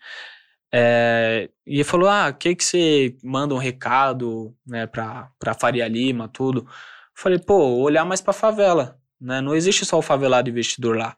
[0.73, 5.87] É, e ele falou: Ah, que que você manda um recado né, pra, pra Faria
[5.87, 6.67] Lima, tudo?
[7.13, 8.99] Falei, pô, olhar mais pra favela.
[9.19, 9.41] Né?
[9.41, 11.15] Não existe só o favelado investidor lá.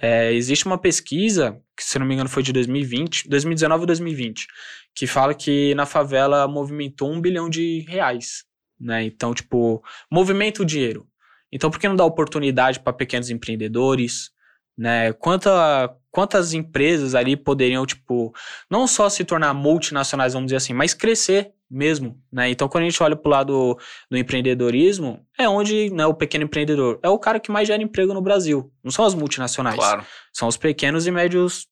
[0.00, 4.46] É, existe uma pesquisa, que se não me engano foi de 2020, 2019 ou 2020,
[4.94, 8.44] que fala que na favela movimentou um bilhão de reais.
[8.80, 9.04] Né?
[9.04, 11.06] Então, tipo, movimenta o dinheiro.
[11.50, 14.30] Então, por que não dar oportunidade para pequenos empreendedores?
[14.82, 15.12] Né?
[15.12, 18.34] Quanta, quantas empresas ali poderiam, tipo,
[18.68, 22.50] não só se tornar multinacionais, vamos dizer assim, mas crescer mesmo, né?
[22.50, 23.78] Então, quando a gente olha para o lado
[24.10, 28.12] do empreendedorismo, é onde né, o pequeno empreendedor é o cara que mais gera emprego
[28.12, 28.72] no Brasil.
[28.82, 29.76] Não são as multinacionais.
[29.76, 30.04] Claro.
[30.32, 31.68] São os pequenos e médios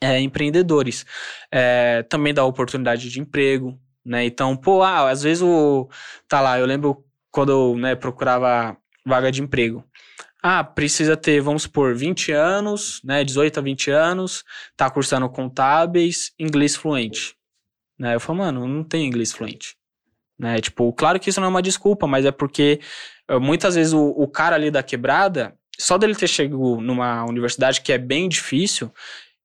[0.00, 1.04] é, empreendedores.
[1.50, 4.24] É, também dá oportunidade de emprego, né?
[4.24, 5.88] Então, pô, ah, às vezes o...
[6.28, 9.84] Tá lá, eu lembro quando eu né, procurava vaga de emprego.
[10.46, 14.44] Ah, precisa ter, vamos supor, 20 anos, né, 18 a 20 anos,
[14.76, 17.34] tá cursando contábeis, inglês fluente.
[17.98, 18.14] Né?
[18.14, 19.74] Eu falo, mano, não tenho inglês fluente.
[20.38, 20.60] Né?
[20.60, 22.78] Tipo, claro que isso não é uma desculpa, mas é porque
[23.26, 27.80] eh, muitas vezes o, o cara ali da quebrada, só dele ter chegado numa universidade
[27.80, 28.92] que é bem difícil,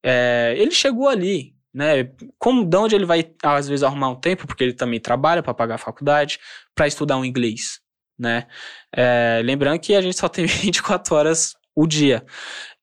[0.04, 2.12] é, ele chegou ali, né?
[2.38, 5.54] Como de onde ele vai às vezes arrumar um tempo, porque ele também trabalha para
[5.54, 6.40] pagar a faculdade,
[6.76, 7.80] para estudar um inglês,
[8.20, 8.46] né?
[8.96, 12.26] É, lembrando que a gente só tem 24 horas o dia.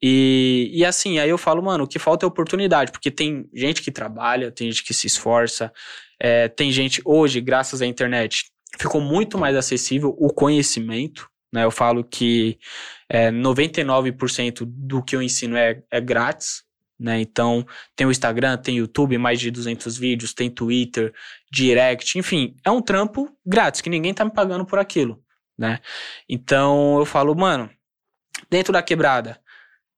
[0.03, 3.83] E, e assim, aí eu falo, mano, o que falta é oportunidade, porque tem gente
[3.83, 5.73] que trabalha, tem gente que se esforça,
[6.21, 8.47] é, tem gente, hoje, graças à internet,
[8.79, 11.65] ficou muito mais acessível o conhecimento, né?
[11.65, 12.59] Eu falo que
[13.09, 16.63] é, 99% do que eu ensino é, é grátis,
[16.99, 17.21] né?
[17.21, 21.13] Então, tem o Instagram, tem o YouTube, mais de 200 vídeos, tem Twitter,
[21.53, 25.23] Direct, enfim, é um trampo grátis, que ninguém tá me pagando por aquilo,
[25.59, 25.81] né?
[26.29, 27.71] Então, eu falo, mano,
[28.51, 29.41] dentro da quebrada,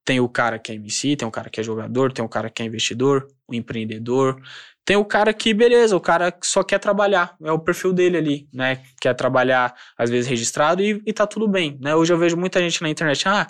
[0.04, 2.48] tem o cara que é MC, tem o cara que é jogador, tem o cara
[2.48, 4.40] que é investidor, o empreendedor.
[4.84, 8.48] Tem o cara que, beleza, o cara só quer trabalhar, é o perfil dele ali,
[8.50, 8.82] né?
[9.00, 11.94] Quer trabalhar, às vezes, registrado e, e tá tudo bem, né?
[11.94, 13.46] Hoje eu vejo muita gente na internet, ah,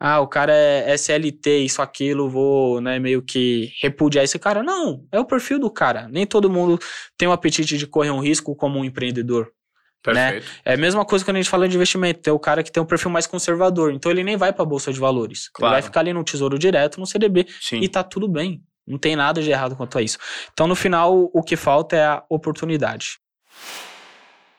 [0.00, 4.62] ah, o cara é SLT, isso, aquilo, vou, né, meio que repudiar esse cara.
[4.62, 6.08] Não, é o perfil do cara.
[6.08, 6.78] Nem todo mundo
[7.16, 9.52] tem o apetite de correr um risco como um empreendedor.
[10.06, 10.42] Né?
[10.64, 12.20] É a mesma coisa quando a gente fala de investimento.
[12.20, 13.92] Tem o cara que tem um perfil mais conservador.
[13.92, 15.48] Então ele nem vai para a bolsa de valores.
[15.52, 15.74] Claro.
[15.74, 17.46] Ele vai ficar ali no tesouro direto, no CDB.
[17.60, 17.80] Sim.
[17.80, 18.62] E tá tudo bem.
[18.86, 20.18] Não tem nada de errado quanto a isso.
[20.52, 23.18] Então, no final, o que falta é a oportunidade.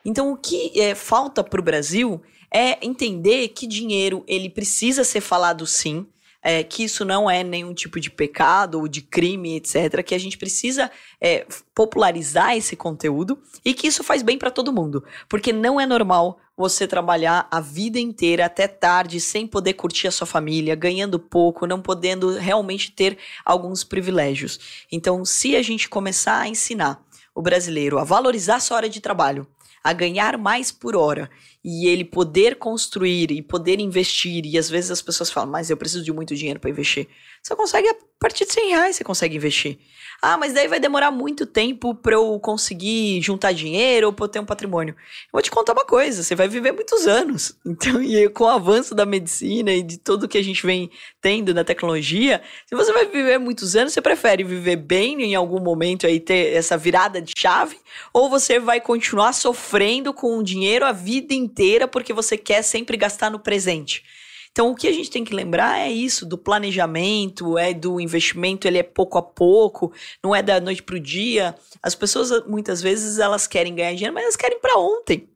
[0.06, 2.22] Então, o que é, falta para o Brasil
[2.54, 6.08] é entender que dinheiro ele precisa ser falado sim
[6.42, 10.04] é, que isso não é nenhum tipo de pecado ou de crime, etc.
[10.04, 14.74] Que a gente precisa é, popularizar esse conteúdo e que isso faz bem para todo
[14.74, 15.04] mundo.
[15.28, 20.12] Porque não é normal você trabalhar a vida inteira até tarde sem poder curtir a
[20.12, 24.86] sua família, ganhando pouco, não podendo realmente ter alguns privilégios.
[24.92, 27.02] Então, se a gente começar a ensinar
[27.34, 29.48] o brasileiro a valorizar sua hora de trabalho,
[29.82, 31.30] a ganhar mais por hora
[31.70, 35.78] e ele poder construir e poder investir, e às vezes as pessoas falam, mas eu
[35.78, 37.08] preciso de muito dinheiro para investir.
[37.42, 39.80] Você consegue, a partir de 100 reais, você consegue investir.
[40.22, 44.30] Ah, mas daí vai demorar muito tempo para eu conseguir juntar dinheiro ou pra eu
[44.30, 44.94] ter um patrimônio.
[44.94, 47.58] Eu vou te contar uma coisa, você vai viver muitos anos.
[47.80, 50.90] Então, e com o avanço da medicina e de tudo que a gente vem
[51.22, 55.62] tendo na tecnologia, se você vai viver muitos anos, você prefere viver bem em algum
[55.62, 57.78] momento aí ter essa virada de chave
[58.12, 62.98] ou você vai continuar sofrendo com o dinheiro a vida inteira porque você quer sempre
[62.98, 64.04] gastar no presente?
[64.52, 68.68] Então, o que a gente tem que lembrar é isso, do planejamento, é do investimento,
[68.68, 71.56] ele é pouco a pouco, não é da noite para o dia.
[71.82, 75.30] As pessoas, muitas vezes, elas querem ganhar dinheiro, mas elas querem para ontem.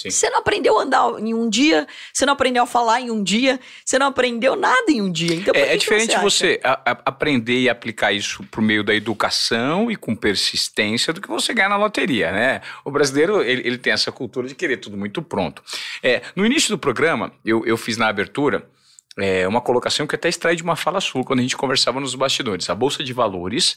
[0.00, 0.10] Sim.
[0.10, 3.20] Você não aprendeu a andar em um dia, você não aprendeu a falar em um
[3.20, 5.34] dia, você não aprendeu nada em um dia.
[5.34, 8.94] Então, é, é diferente você, você a, a, aprender e aplicar isso por meio da
[8.94, 12.60] educação e com persistência do que você ganhar na loteria, né?
[12.84, 15.64] O brasileiro, ele, ele tem essa cultura de querer tudo muito pronto.
[16.00, 18.70] É, no início do programa, eu, eu fiz na abertura
[19.18, 22.14] é, uma colocação que até extrai de uma fala sua quando a gente conversava nos
[22.14, 22.70] bastidores.
[22.70, 23.76] A Bolsa de Valores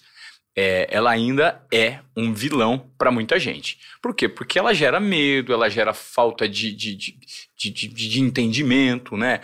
[0.56, 3.80] é, ela ainda é um vilão para muita gente.
[4.02, 4.28] Por quê?
[4.28, 7.14] Porque ela gera medo, ela gera falta de, de, de,
[7.56, 9.42] de, de entendimento, né?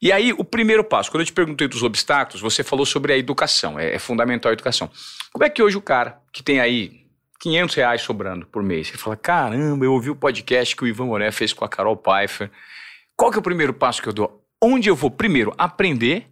[0.00, 3.16] E aí, o primeiro passo, quando eu te perguntei dos obstáculos, você falou sobre a
[3.16, 4.90] educação, é, é fundamental a educação.
[5.32, 7.02] Como é que hoje o cara que tem aí
[7.40, 11.06] 500 reais sobrando por mês, ele fala, caramba, eu ouvi o podcast que o Ivan
[11.06, 12.50] Moré fez com a Carol Pfeiffer,
[13.16, 14.44] qual que é o primeiro passo que eu dou?
[14.60, 16.26] Onde eu vou primeiro aprender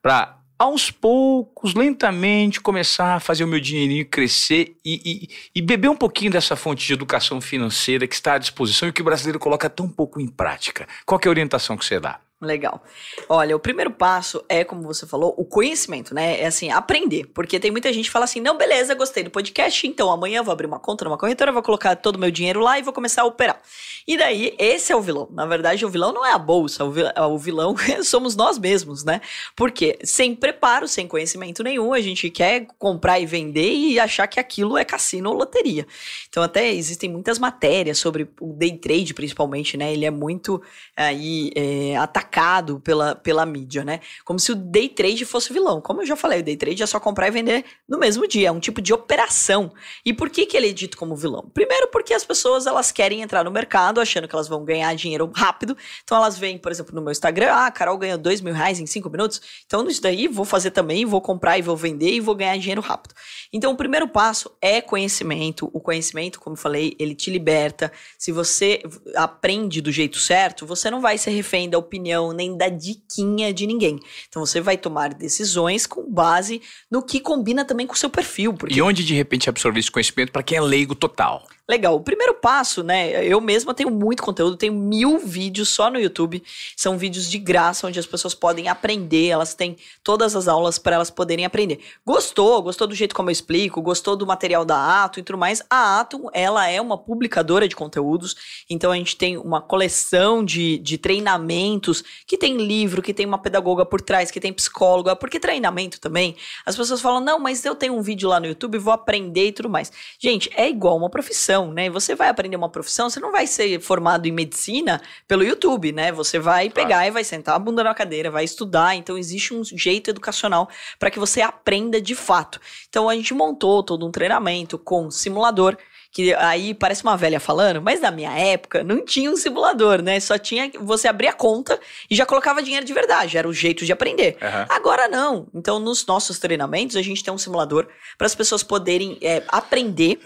[0.00, 5.88] para aos poucos, lentamente, começar a fazer o meu dinheirinho crescer e, e, e, beber
[5.88, 9.38] um pouquinho dessa fonte de educação financeira que está à disposição e que o brasileiro
[9.38, 10.86] coloca tão pouco em prática.
[11.06, 12.20] Qual é a orientação que você dá?
[12.42, 12.82] Legal.
[13.28, 16.40] Olha, o primeiro passo é, como você falou, o conhecimento, né?
[16.40, 17.26] É assim, aprender.
[17.34, 20.50] Porque tem muita gente que fala assim: não, beleza, gostei do podcast, então amanhã vou
[20.50, 23.22] abrir uma conta numa corretora, vou colocar todo o meu dinheiro lá e vou começar
[23.22, 23.60] a operar.
[24.08, 25.28] E daí, esse é o vilão.
[25.30, 29.20] Na verdade, o vilão não é a bolsa, o vilão somos nós mesmos, né?
[29.54, 34.40] Porque sem preparo, sem conhecimento nenhum, a gente quer comprar e vender e achar que
[34.40, 35.86] aquilo é cassino ou loteria.
[36.30, 39.92] Então, até existem muitas matérias sobre o day trade, principalmente, né?
[39.92, 40.62] Ele é muito
[40.96, 44.00] aí é, atacado atacado pela, pela mídia, né?
[44.24, 45.80] Como se o day trade fosse vilão.
[45.80, 48.48] Como eu já falei, o day trade é só comprar e vender no mesmo dia,
[48.48, 49.72] é um tipo de operação.
[50.04, 51.50] E por que, que ele é dito como vilão?
[51.52, 55.30] Primeiro porque as pessoas elas querem entrar no mercado achando que elas vão ganhar dinheiro
[55.34, 55.76] rápido.
[56.04, 58.78] Então elas veem, por exemplo, no meu Instagram, ah, a Carol ganhou dois mil reais
[58.78, 59.40] em cinco minutos.
[59.66, 62.80] Então isso daí vou fazer também, vou comprar e vou vender e vou ganhar dinheiro
[62.80, 63.14] rápido.
[63.52, 65.68] Então o primeiro passo é conhecimento.
[65.72, 67.90] O conhecimento, como eu falei, ele te liberta.
[68.16, 68.82] Se você
[69.16, 73.52] aprende do jeito certo, você não vai ser refém da opinião opinião, nem da diquinha
[73.52, 73.98] de ninguém.
[74.28, 78.52] Então você vai tomar decisões com base no que combina também com o seu perfil.
[78.52, 78.74] Porque...
[78.74, 81.46] E onde de repente absorver esse conhecimento para quem é leigo total?
[81.70, 81.94] Legal.
[81.94, 83.24] O primeiro passo, né?
[83.24, 86.42] Eu mesma tenho muito conteúdo, tenho mil vídeos só no YouTube.
[86.76, 90.96] São vídeos de graça, onde as pessoas podem aprender, elas têm todas as aulas para
[90.96, 91.78] elas poderem aprender.
[92.04, 92.60] Gostou?
[92.60, 93.80] Gostou do jeito como eu explico?
[93.80, 95.62] Gostou do material da Atom e tudo mais?
[95.70, 100.76] A Atom, ela é uma publicadora de conteúdos, então a gente tem uma coleção de,
[100.78, 105.38] de treinamentos que tem livro, que tem uma pedagoga por trás, que tem psicóloga, porque
[105.38, 106.34] treinamento também.
[106.66, 109.52] As pessoas falam, não, mas eu tenho um vídeo lá no YouTube, vou aprender e
[109.52, 109.92] tudo mais.
[110.18, 111.90] Gente, é igual uma profissão profissão, né?
[111.90, 116.10] Você vai aprender uma profissão, você não vai ser formado em medicina pelo YouTube, né?
[116.12, 117.08] Você vai pegar claro.
[117.08, 118.94] e vai sentar a bunda na cadeira, vai estudar.
[118.96, 120.68] Então existe um jeito educacional
[120.98, 122.60] para que você aprenda de fato.
[122.88, 125.76] Então a gente montou todo um treinamento com simulador
[126.12, 130.18] que aí parece uma velha falando, mas na minha época não tinha um simulador, né?
[130.18, 131.78] Só tinha você abrir a conta
[132.10, 134.36] e já colocava dinheiro de verdade, era o jeito de aprender.
[134.42, 134.66] Uhum.
[134.68, 135.46] Agora não.
[135.54, 137.86] Então, nos nossos treinamentos, a gente tem um simulador
[138.18, 140.18] para as pessoas poderem é, aprender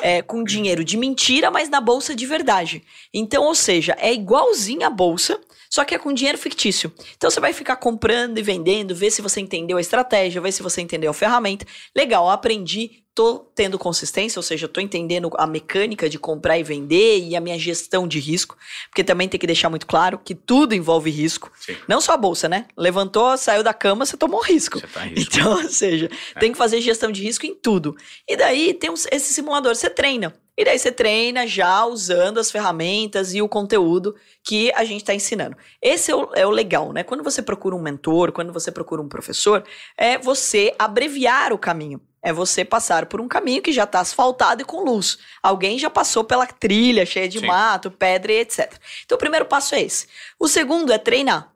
[0.00, 2.82] é, com dinheiro de mentira, mas na bolsa de verdade.
[3.12, 5.40] Então, ou seja, é igualzinho a bolsa,
[5.72, 6.92] só que é com dinheiro fictício.
[7.16, 10.62] Então você vai ficar comprando e vendendo, ver se você entendeu a estratégia, ver se
[10.62, 11.64] você entendeu a ferramenta.
[11.96, 17.20] Legal, aprendi, tô tendo consistência, ou seja, tô entendendo a mecânica de comprar e vender
[17.20, 18.54] e a minha gestão de risco,
[18.90, 21.50] porque também tem que deixar muito claro que tudo envolve risco.
[21.58, 21.74] Sim.
[21.88, 22.66] Não só a bolsa, né?
[22.76, 24.78] Levantou, saiu da cama, você tomou risco.
[24.78, 25.38] Você tá risco.
[25.38, 26.38] Então, ou seja, é.
[26.38, 27.96] tem que fazer gestão de risco em tudo.
[28.28, 30.34] E daí tem esse simulador, você treina.
[30.56, 35.14] E daí você treina já usando as ferramentas e o conteúdo que a gente está
[35.14, 35.56] ensinando.
[35.80, 37.02] Esse é o, é o, legal, né?
[37.02, 39.64] Quando você procura um mentor, quando você procura um professor,
[39.96, 42.00] é você abreviar o caminho.
[42.22, 45.18] É você passar por um caminho que já está asfaltado e com luz.
[45.42, 47.46] Alguém já passou pela trilha cheia de Sim.
[47.46, 48.72] mato, pedra e etc.
[49.04, 50.06] Então o primeiro passo é esse.
[50.38, 51.51] O segundo é treinar.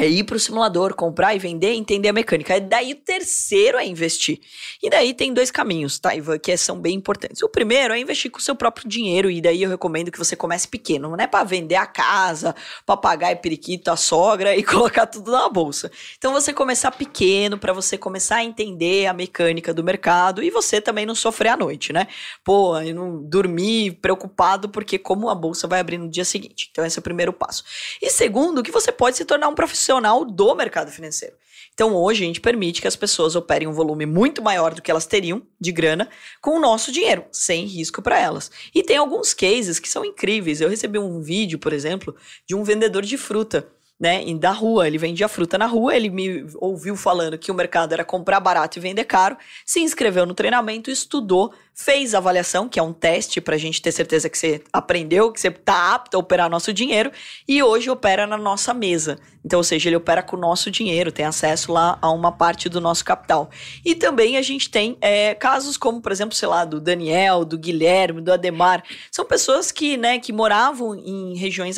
[0.00, 2.56] É ir para o simulador, comprar e vender, entender a mecânica.
[2.56, 4.38] E daí o terceiro é investir.
[4.80, 7.42] E daí tem dois caminhos, tá, Ivan, que são bem importantes.
[7.42, 10.36] O primeiro é investir com o seu próprio dinheiro, e daí eu recomendo que você
[10.36, 11.08] comece pequeno.
[11.08, 12.54] Não é para vender a casa,
[12.86, 15.90] papagaio, periquito, a sogra e colocar tudo na bolsa.
[16.16, 20.80] Então você começar pequeno para você começar a entender a mecânica do mercado e você
[20.80, 22.06] também não sofrer à noite, né?
[22.44, 26.68] Pô, eu não dormir preocupado porque como a bolsa vai abrir no dia seguinte.
[26.70, 27.64] Então esse é o primeiro passo.
[28.00, 29.87] E segundo, que você pode se tornar um profissional
[30.24, 31.34] do mercado financeiro.
[31.72, 34.90] Então, hoje, a gente permite que as pessoas operem um volume muito maior do que
[34.90, 36.08] elas teriam de grana
[36.40, 38.50] com o nosso dinheiro, sem risco para elas.
[38.74, 40.60] E tem alguns cases que são incríveis.
[40.60, 44.86] Eu recebi um vídeo, por exemplo, de um vendedor de fruta né, da rua.
[44.86, 48.78] Ele vendia fruta na rua, ele me ouviu falando que o mercado era comprar barato
[48.78, 53.40] e vender caro, se inscreveu no treinamento, estudou, fez a avaliação, que é um teste
[53.40, 56.72] para a gente ter certeza que você aprendeu, que você está apto a operar nosso
[56.72, 57.12] dinheiro,
[57.46, 59.16] e hoje opera na nossa mesa.
[59.44, 62.68] Então, ou seja, ele opera com o nosso dinheiro, tem acesso lá a uma parte
[62.68, 63.48] do nosso capital.
[63.84, 67.56] E também a gente tem é, casos como, por exemplo, sei lá, do Daniel, do
[67.56, 68.82] Guilherme, do Ademar.
[69.08, 71.76] São pessoas que, né, que moravam em regiões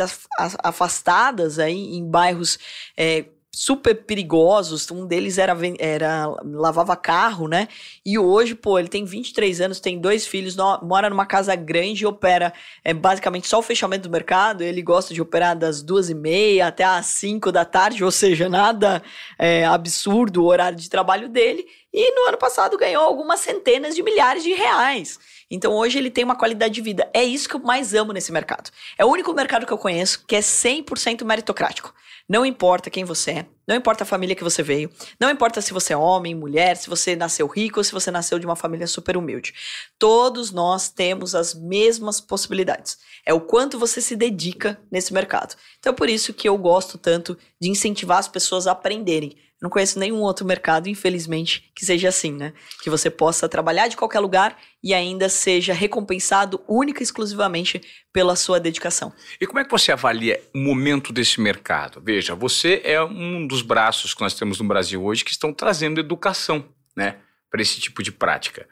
[0.64, 2.58] afastadas, aí, em bairros.
[2.96, 4.90] É, super perigosos.
[4.90, 7.68] Um deles era, era lavava carro, né?
[8.04, 12.04] E hoje, pô, ele tem 23 anos, tem dois filhos, no, mora numa casa grande
[12.04, 12.52] e opera
[12.84, 14.62] é, basicamente só o fechamento do mercado.
[14.62, 18.48] Ele gosta de operar das duas e meia até às 5 da tarde, ou seja,
[18.48, 19.02] nada
[19.38, 21.66] é, absurdo o horário de trabalho dele.
[21.92, 25.18] E no ano passado ganhou algumas centenas de milhares de reais.
[25.50, 27.10] Então hoje ele tem uma qualidade de vida.
[27.12, 28.70] É isso que eu mais amo nesse mercado.
[28.96, 31.92] É o único mercado que eu conheço que é 100% meritocrático.
[32.30, 34.88] Não importa quem você é, não importa a família que você veio,
[35.18, 38.38] não importa se você é homem, mulher, se você nasceu rico ou se você nasceu
[38.38, 39.52] de uma família super humilde.
[39.98, 42.98] Todos nós temos as mesmas possibilidades.
[43.26, 45.56] É o quanto você se dedica nesse mercado.
[45.80, 49.68] Então é por isso que eu gosto tanto de incentivar as pessoas a aprenderem não
[49.68, 52.54] conheço nenhum outro mercado, infelizmente, que seja assim, né?
[52.82, 58.34] Que você possa trabalhar de qualquer lugar e ainda seja recompensado única e exclusivamente pela
[58.36, 59.12] sua dedicação.
[59.38, 62.00] E como é que você avalia o momento desse mercado?
[62.00, 66.00] Veja, você é um dos braços que nós temos no Brasil hoje que estão trazendo
[66.00, 66.64] educação,
[66.96, 67.16] né,
[67.50, 68.66] para esse tipo de prática.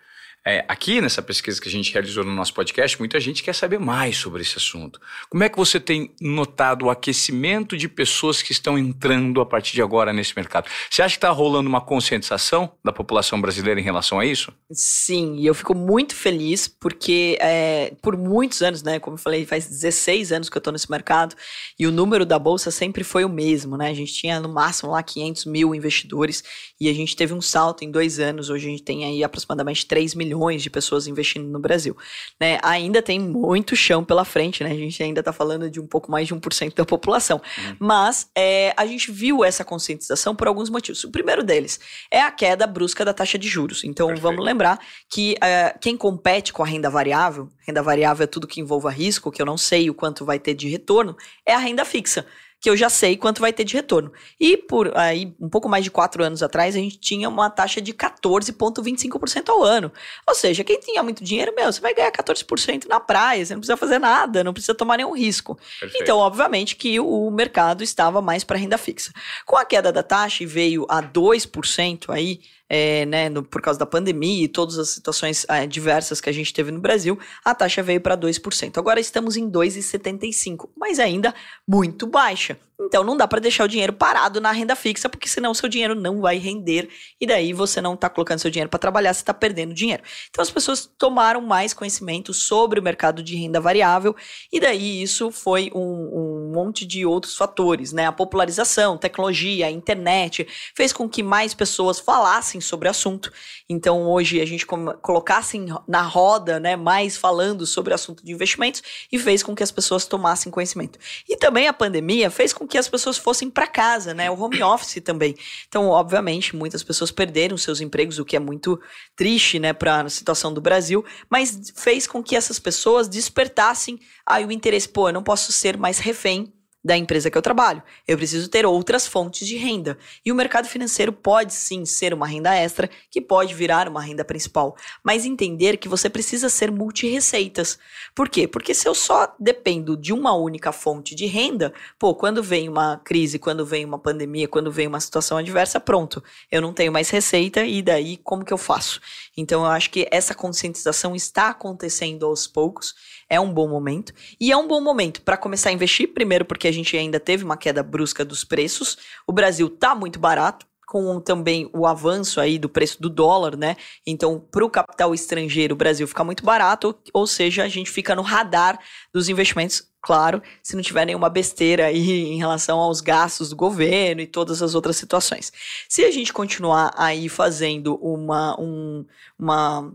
[0.50, 3.78] É, aqui nessa pesquisa que a gente realizou no nosso podcast, muita gente quer saber
[3.78, 4.98] mais sobre esse assunto.
[5.28, 9.74] Como é que você tem notado o aquecimento de pessoas que estão entrando a partir
[9.74, 10.66] de agora nesse mercado?
[10.90, 14.50] Você acha que está rolando uma conscientização da população brasileira em relação a isso?
[14.72, 19.44] Sim, e eu fico muito feliz porque é, por muitos anos, né, como eu falei,
[19.44, 21.36] faz 16 anos que eu estou nesse mercado
[21.78, 23.90] e o número da bolsa sempre foi o mesmo, né?
[23.90, 26.42] A gente tinha no máximo lá 500 mil investidores
[26.80, 28.48] e a gente teve um salto em dois anos.
[28.48, 31.96] Hoje a gente tem aí aproximadamente 3 milhões milhões de pessoas investindo no Brasil.
[32.40, 32.58] Né?
[32.62, 34.70] Ainda tem muito chão pela frente, né?
[34.70, 37.40] A gente ainda está falando de um pouco mais de 1% da população.
[37.58, 37.76] Uhum.
[37.78, 41.04] Mas é, a gente viu essa conscientização por alguns motivos.
[41.04, 41.78] O primeiro deles
[42.10, 43.84] é a queda brusca da taxa de juros.
[43.84, 44.22] Então Perfeito.
[44.22, 48.60] vamos lembrar que é, quem compete com a renda variável, renda variável é tudo que
[48.60, 51.84] envolva risco, que eu não sei o quanto vai ter de retorno, é a renda
[51.84, 52.26] fixa
[52.60, 54.12] que eu já sei quanto vai ter de retorno.
[54.38, 57.80] E por aí, um pouco mais de quatro anos atrás, a gente tinha uma taxa
[57.80, 59.92] de 14,25% ao ano.
[60.26, 63.60] Ou seja, quem tinha muito dinheiro, meu, você vai ganhar 14% na praia, você não
[63.60, 65.56] precisa fazer nada, não precisa tomar nenhum risco.
[65.78, 66.02] Perfeito.
[66.02, 69.12] Então, obviamente, que o mercado estava mais para renda fixa.
[69.46, 73.78] Com a queda da taxa e veio a 2% aí, é, né, no, por causa
[73.78, 77.54] da pandemia e todas as situações é, diversas que a gente teve no Brasil, a
[77.54, 78.76] taxa veio para 2%.
[78.76, 81.34] Agora estamos em 2,75%, mas ainda
[81.66, 82.58] muito baixa.
[82.80, 85.68] Então não dá para deixar o dinheiro parado na renda fixa, porque senão o seu
[85.68, 86.88] dinheiro não vai render
[87.20, 90.02] e daí você não está colocando seu dinheiro para trabalhar, você está perdendo dinheiro.
[90.30, 94.14] Então as pessoas tomaram mais conhecimento sobre o mercado de renda variável
[94.52, 98.06] e daí isso foi um, um monte de outros fatores, né?
[98.06, 103.32] A popularização, tecnologia, a internet fez com que mais pessoas falassem sobre o assunto.
[103.68, 108.82] Então hoje a gente colocasse na roda, né, mais falando sobre o assunto de investimentos
[109.10, 110.96] e fez com que as pessoas tomassem conhecimento.
[111.28, 114.30] E também a pandemia fez com que as pessoas fossem para casa, né?
[114.30, 115.34] O home office também.
[115.66, 118.80] Então, obviamente, muitas pessoas perderam seus empregos, o que é muito
[119.16, 124.44] triste, né, para a situação do Brasil, mas fez com que essas pessoas despertassem aí
[124.44, 126.52] o interesse, pô, eu não posso ser mais refém
[126.88, 127.82] da empresa que eu trabalho.
[128.06, 129.98] Eu preciso ter outras fontes de renda.
[130.24, 134.24] E o mercado financeiro pode sim ser uma renda extra, que pode virar uma renda
[134.24, 134.74] principal.
[135.04, 137.78] Mas entender que você precisa ser multi-receitas.
[138.14, 138.48] Por quê?
[138.48, 142.96] Porque se eu só dependo de uma única fonte de renda, pô, quando vem uma
[142.96, 147.10] crise, quando vem uma pandemia, quando vem uma situação adversa, pronto, eu não tenho mais
[147.10, 148.98] receita e daí como que eu faço?
[149.36, 152.94] Então eu acho que essa conscientização está acontecendo aos poucos
[153.28, 154.12] é um bom momento.
[154.40, 157.44] E é um bom momento para começar a investir, primeiro porque a gente ainda teve
[157.44, 158.98] uma queda brusca dos preços.
[159.26, 163.76] O Brasil tá muito barato, com também o avanço aí do preço do dólar, né?
[164.06, 168.16] Então, para o capital estrangeiro, o Brasil fica muito barato, ou seja, a gente fica
[168.16, 168.78] no radar
[169.12, 174.22] dos investimentos, claro, se não tiver nenhuma besteira aí em relação aos gastos do governo
[174.22, 175.52] e todas as outras situações.
[175.86, 179.04] Se a gente continuar aí fazendo uma, um,
[179.38, 179.92] uma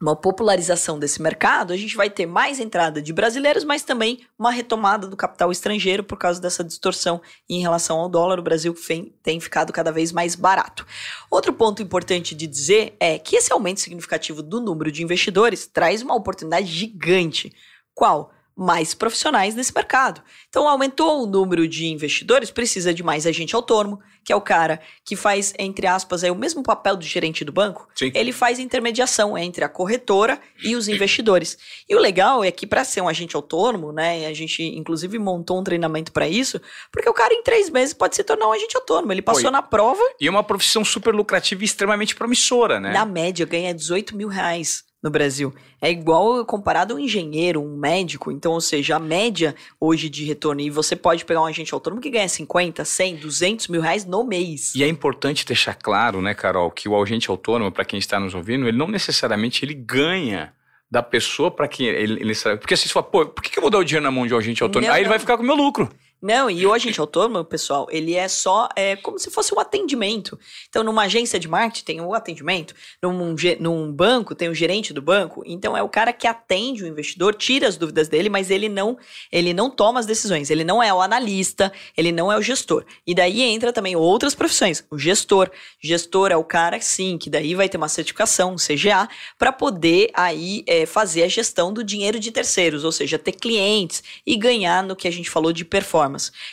[0.00, 4.50] uma popularização desse mercado, a gente vai ter mais entrada de brasileiros, mas também uma
[4.50, 8.38] retomada do capital estrangeiro por causa dessa distorção em relação ao dólar.
[8.38, 8.74] O Brasil
[9.22, 10.86] tem ficado cada vez mais barato.
[11.30, 16.00] Outro ponto importante de dizer é que esse aumento significativo do número de investidores traz
[16.00, 17.52] uma oportunidade gigante.
[17.94, 18.32] Qual?
[18.58, 20.20] Mais profissionais nesse mercado.
[20.48, 24.80] Então, aumentou o número de investidores, precisa de mais agente autônomo, que é o cara
[25.04, 27.88] que faz, entre aspas, é o mesmo papel do gerente do banco.
[27.94, 28.10] Sim.
[28.12, 31.56] Ele faz intermediação entre a corretora e os investidores.
[31.88, 35.60] E o legal é que, para ser um agente autônomo, né, a gente inclusive montou
[35.60, 38.76] um treinamento para isso, porque o cara em três meses pode se tornar um agente
[38.76, 39.12] autônomo.
[39.12, 39.52] Ele passou Oi.
[39.52, 40.02] na prova.
[40.20, 42.92] E é uma profissão super lucrativa e extremamente promissora, né?
[42.92, 45.52] Na média, ganha 18 mil reais no Brasil.
[45.80, 48.30] É igual comparado a um engenheiro, um médico.
[48.30, 50.60] Então, ou seja, a média hoje de retorno.
[50.60, 54.24] E você pode pegar um agente autônomo que ganha 50, 100, 200 mil reais no
[54.24, 54.74] mês.
[54.74, 58.34] E é importante deixar claro, né, Carol, que o agente autônomo, para quem está nos
[58.34, 60.52] ouvindo, ele não necessariamente ele ganha
[60.90, 62.58] da pessoa para quem ele, ele sabe.
[62.58, 64.26] Porque assim, você fala, pô, por que, que eu vou dar o dinheiro na mão
[64.26, 64.88] de um agente autônomo?
[64.88, 65.10] Não, Aí ele não.
[65.10, 65.90] vai ficar com o meu lucro.
[66.20, 70.36] Não, e o agente autônomo, pessoal, ele é só é, como se fosse um atendimento.
[70.68, 75.00] Então, numa agência de marketing tem o atendimento, num, num banco tem o gerente do
[75.00, 75.44] banco.
[75.46, 78.98] Então, é o cara que atende o investidor, tira as dúvidas dele, mas ele não,
[79.30, 80.50] ele não toma as decisões.
[80.50, 82.84] Ele não é o analista, ele não é o gestor.
[83.06, 84.84] E daí entra também outras profissões.
[84.90, 85.50] O gestor.
[85.80, 89.08] Gestor é o cara, sim, que daí vai ter uma certificação, um CGA,
[89.38, 94.02] para poder aí é, fazer a gestão do dinheiro de terceiros, ou seja, ter clientes
[94.26, 96.07] e ganhar no que a gente falou de performance.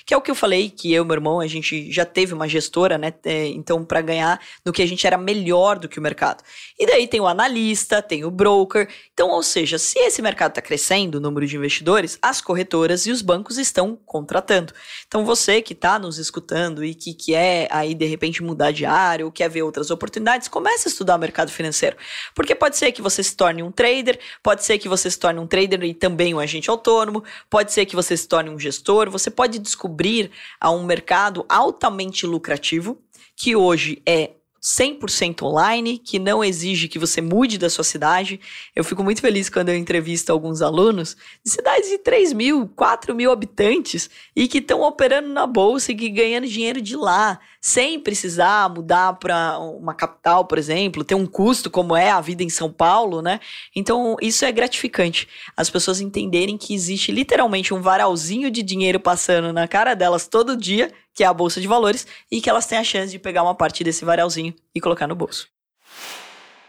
[0.05, 2.33] Que é o que eu falei, que eu e meu irmão, a gente já teve
[2.33, 3.13] uma gestora, né?
[3.23, 6.43] é, então, para ganhar no que a gente era melhor do que o mercado.
[6.79, 8.87] E daí tem o analista, tem o broker.
[9.13, 13.11] Então, ou seja, se esse mercado está crescendo, o número de investidores, as corretoras e
[13.11, 14.73] os bancos estão contratando.
[15.07, 19.25] Então, você que está nos escutando e que quer aí, de repente, mudar de área
[19.25, 21.97] ou quer ver outras oportunidades, comece a estudar o mercado financeiro.
[22.33, 25.39] Porque pode ser que você se torne um trader, pode ser que você se torne
[25.39, 29.09] um trader e também um agente autônomo, pode ser que você se torne um gestor,
[29.09, 33.01] você pode descobrir a um mercado altamente lucrativo,
[33.35, 34.31] que hoje é
[34.65, 38.39] 100% online, que não exige que você mude da sua cidade.
[38.75, 43.13] Eu fico muito feliz quando eu entrevisto alguns alunos de cidades de 3 mil, 4
[43.13, 47.99] mil habitantes e que estão operando na bolsa e que ganhando dinheiro de lá, sem
[47.99, 52.49] precisar mudar para uma capital, por exemplo, ter um custo como é a vida em
[52.49, 53.39] São Paulo, né?
[53.75, 55.27] Então, isso é gratificante.
[55.55, 60.57] As pessoas entenderem que existe literalmente um varalzinho de dinheiro passando na cara delas todo
[60.57, 63.41] dia, que é a bolsa de valores, e que elas têm a chance de pegar
[63.41, 65.47] uma parte desse varalzinho e colocar no bolso.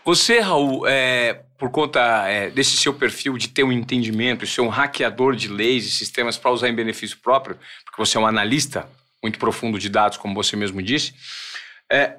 [0.05, 4.61] Você, Raul, é, por conta é, desse seu perfil de ter um entendimento e ser
[4.61, 8.27] um hackeador de leis e sistemas para usar em benefício próprio, porque você é um
[8.27, 8.89] analista
[9.21, 11.13] muito profundo de dados, como você mesmo disse,
[11.91, 12.19] é,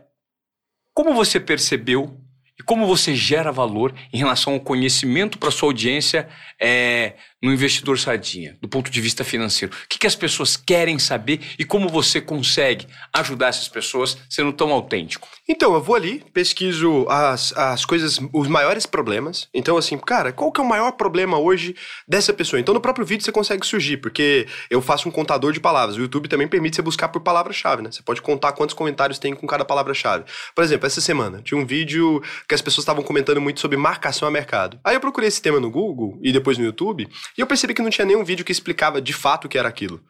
[0.93, 2.19] como você percebeu
[2.59, 6.27] e como você gera valor em relação ao conhecimento para sua audiência
[6.59, 9.73] é, no investidor sardinha, do ponto de vista financeiro?
[9.73, 14.51] O que, que as pessoas querem saber e como você consegue ajudar essas pessoas sendo
[14.51, 15.27] tão autêntico?
[15.47, 19.47] Então, eu vou ali, pesquiso as, as coisas, os maiores problemas.
[19.53, 21.75] Então, assim, cara, qual que é o maior problema hoje
[22.07, 22.59] dessa pessoa?
[22.59, 25.97] Então, no próprio vídeo você consegue surgir, porque eu faço um contador de palavras.
[25.97, 27.91] O YouTube também permite você buscar por palavra-chave, né?
[27.91, 30.25] Você pode contar quantos comentários tem com cada palavra-chave.
[30.55, 34.27] Por exemplo, essa semana tinha um vídeo que as pessoas estavam comentando muito sobre marcação
[34.27, 34.79] a mercado.
[34.83, 37.81] Aí eu procurei esse tema no Google e depois no YouTube, e eu percebi que
[37.81, 40.03] não tinha nenhum vídeo que explicava de fato o que era aquilo.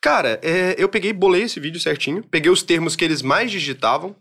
[0.00, 4.16] Cara, é, eu peguei, bolei esse vídeo certinho, peguei os termos que eles mais digitavam,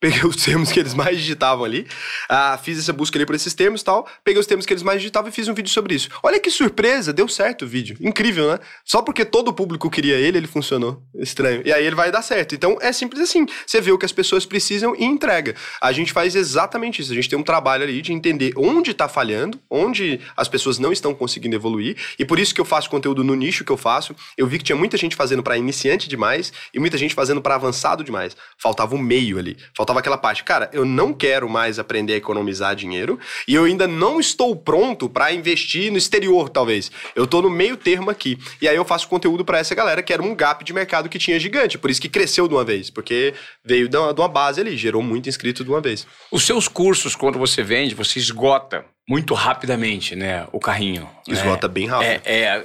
[0.00, 1.86] peguei os termos que eles mais digitavam ali,
[2.28, 4.82] ah, fiz essa busca ali por esses termos e tal, peguei os termos que eles
[4.82, 6.08] mais digitavam e fiz um vídeo sobre isso.
[6.22, 7.96] Olha que surpresa, deu certo o vídeo.
[8.00, 8.58] Incrível, né?
[8.84, 11.02] Só porque todo o público queria ele, ele funcionou.
[11.14, 11.62] Estranho.
[11.64, 12.54] E aí ele vai dar certo.
[12.54, 13.46] Então é simples assim.
[13.66, 15.54] Você vê o que as pessoas precisam e entrega.
[15.80, 17.12] A gente faz exatamente isso.
[17.12, 20.92] A gente tem um trabalho ali de entender onde tá falhando, onde as pessoas não
[20.92, 21.96] estão conseguindo evoluir.
[22.18, 24.14] E por isso que eu faço conteúdo no nicho que eu faço.
[24.36, 27.54] Eu vi que tinha muita gente fazendo para iniciante demais e muita gente fazendo para
[27.54, 28.36] avançado demais.
[28.56, 29.56] Faltava o meio ali.
[29.76, 30.44] Faltava aquela parte.
[30.44, 33.18] Cara, eu não quero mais aprender a economizar dinheiro
[33.48, 36.90] e eu ainda não estou pronto para investir no exterior, talvez.
[37.14, 38.38] Eu tô no meio termo aqui.
[38.60, 41.18] E aí eu faço conteúdo para essa galera que era um gap de mercado que
[41.18, 41.78] tinha gigante.
[41.78, 43.34] Por isso que cresceu de uma vez, porque
[43.64, 46.06] veio de uma, de uma base ali, gerou muito inscrito de uma vez.
[46.30, 50.46] Os seus cursos, quando você vende, você esgota muito rapidamente, né?
[50.52, 51.08] O carrinho.
[51.26, 52.08] Esgota bem rápido.
[52.08, 52.64] É, é,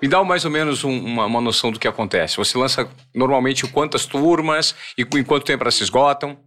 [0.00, 2.36] Me dá mais ou menos um, uma, uma noção do que acontece.
[2.36, 6.38] Você lança normalmente quantas turmas e em quanto tempo elas se esgotam?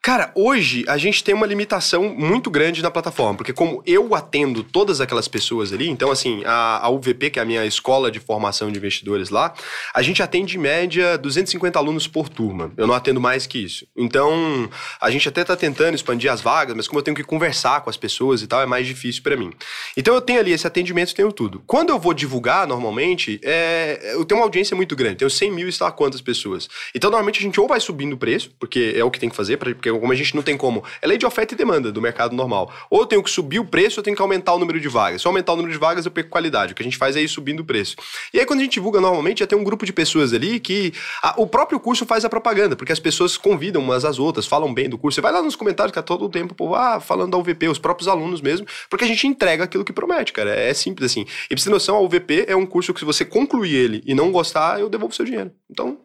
[0.00, 4.62] Cara, hoje a gente tem uma limitação muito grande na plataforma, porque como eu atendo
[4.62, 8.20] todas aquelas pessoas ali, então assim, a, a UVP, que é a minha escola de
[8.20, 9.52] formação de investidores lá,
[9.92, 12.72] a gente atende em média 250 alunos por turma.
[12.76, 13.86] Eu não atendo mais que isso.
[13.96, 14.70] Então,
[15.00, 17.90] a gente até tá tentando expandir as vagas, mas como eu tenho que conversar com
[17.90, 19.52] as pessoas e tal, é mais difícil para mim.
[19.96, 21.62] Então eu tenho ali esse atendimento, tenho tudo.
[21.66, 25.68] Quando eu vou divulgar, normalmente, é, eu tenho uma audiência muito grande, tenho 100 mil
[25.68, 26.68] e lá quantas pessoas.
[26.94, 29.36] Então, normalmente a gente ou vai subindo o preço, porque é o que tem que
[29.36, 29.56] fazer,
[29.88, 30.84] porque como a gente não tem como.
[31.00, 32.72] É lei de oferta e demanda do mercado normal.
[32.90, 34.88] Ou eu tenho que subir o preço, ou eu tenho que aumentar o número de
[34.88, 35.22] vagas.
[35.22, 36.72] Se eu aumentar o número de vagas, eu perco qualidade.
[36.72, 37.96] O que a gente faz é ir subindo o preço.
[38.32, 40.92] E aí, quando a gente divulga normalmente, já tem um grupo de pessoas ali que
[41.22, 44.72] a, o próprio curso faz a propaganda, porque as pessoas convidam umas às outras, falam
[44.72, 45.16] bem do curso.
[45.16, 47.68] Você vai lá nos comentários que é todo o tempo, pô, ah, falando da UVP,
[47.68, 50.54] os próprios alunos mesmo, porque a gente entrega aquilo que promete, cara.
[50.54, 51.22] É, é simples assim.
[51.22, 54.02] E pra você ter noção, a UVP é um curso que se você concluir ele
[54.06, 55.50] e não gostar, eu devolvo seu dinheiro.
[55.70, 55.98] Então,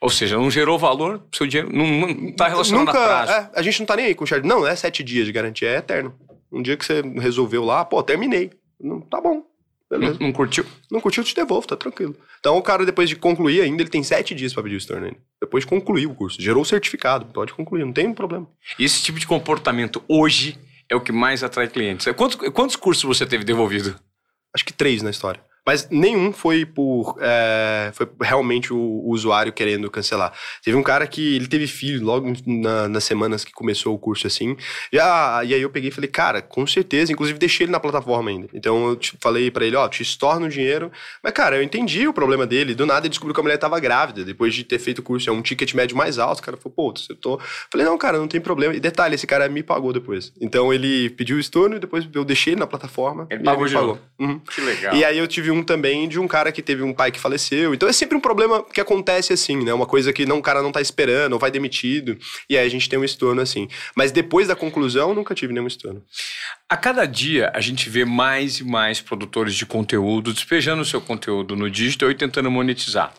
[0.00, 3.32] ou seja, não gerou valor, seu dinheiro não está relacionado Nunca, a prazo.
[3.32, 4.46] É, a gente não tá nem aí com o Shard.
[4.46, 6.14] Não, não é sete dias de garantia, é eterno.
[6.50, 8.50] Um dia que você resolveu lá, pô, terminei.
[8.80, 9.44] Não, tá bom.
[9.90, 10.16] Beleza.
[10.20, 10.64] Não, não, curtiu?
[10.90, 12.16] Não curtiu, eu te devolvo, tá tranquilo.
[12.38, 15.04] Então o cara, depois de concluir ainda, ele tem sete dias para pedir o estorno
[15.04, 15.18] ainda.
[15.40, 16.40] Depois de concluir o curso.
[16.40, 18.48] Gerou o certificado, pode concluir, não tem problema.
[18.78, 22.06] E esse tipo de comportamento hoje é o que mais atrai clientes.
[22.16, 23.96] Quantos, quantos cursos você teve devolvido?
[24.54, 25.42] Acho que três na história.
[25.66, 27.16] Mas nenhum foi por.
[27.20, 30.32] É, foi realmente o, o, usuário querendo cancelar.
[30.64, 34.26] Teve um cara que ele teve filho logo na, nas semanas que começou o curso
[34.26, 34.56] assim.
[34.92, 37.12] Já, e aí eu peguei e falei, cara, com certeza.
[37.12, 38.48] Inclusive deixei ele na plataforma ainda.
[38.54, 40.90] Então eu te, falei para ele, ó, te estorno o dinheiro.
[41.22, 42.74] Mas, cara, eu entendi o problema dele.
[42.74, 44.24] Do nada ele descobriu que a mulher tava grávida.
[44.24, 46.40] Depois de ter feito o curso, é um ticket médio mais alto.
[46.40, 47.38] O cara falou, pô, você tô.
[47.70, 48.74] Falei, não, cara, não tem problema.
[48.74, 50.32] E detalhe, esse cara me pagou depois.
[50.40, 53.26] Então ele pediu o estorno e depois eu deixei ele na plataforma.
[53.30, 53.98] Ele pagou ele de pagou.
[54.18, 54.38] Uhum.
[54.38, 54.94] Que legal.
[54.94, 57.74] E aí eu tive um também de um cara que teve um pai que faleceu.
[57.74, 59.72] Então é sempre um problema que acontece assim, né?
[59.72, 62.18] Uma coisa que não, o cara não tá esperando, ou vai demitido.
[62.48, 63.68] E aí a gente tem um estorno assim.
[63.94, 66.02] Mas depois da conclusão, nunca tive nenhum estorno.
[66.68, 71.00] A cada dia a gente vê mais e mais produtores de conteúdo despejando o seu
[71.00, 73.12] conteúdo no digital e tentando monetizar.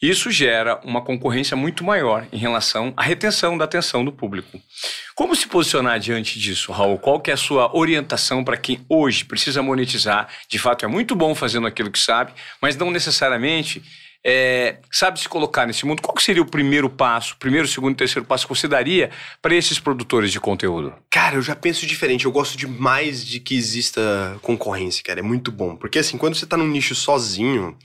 [0.00, 4.60] Isso gera uma concorrência muito maior em relação à retenção da atenção do público.
[5.14, 6.98] Como se posicionar diante disso, Raul?
[6.98, 10.28] Qual que é a sua orientação para quem hoje precisa monetizar?
[10.48, 12.32] De fato, é muito bom fazendo aquilo que sabe,
[12.62, 13.82] mas não necessariamente
[14.24, 16.02] é, sabe se colocar nesse mundo.
[16.02, 19.10] Qual seria o primeiro passo, primeiro, segundo e terceiro passo que você daria
[19.40, 20.92] para esses produtores de conteúdo?
[21.10, 22.24] Cara, eu já penso diferente.
[22.24, 25.20] Eu gosto demais de que exista concorrência, cara.
[25.20, 25.76] É muito bom.
[25.76, 27.76] Porque assim, quando você tá num nicho sozinho.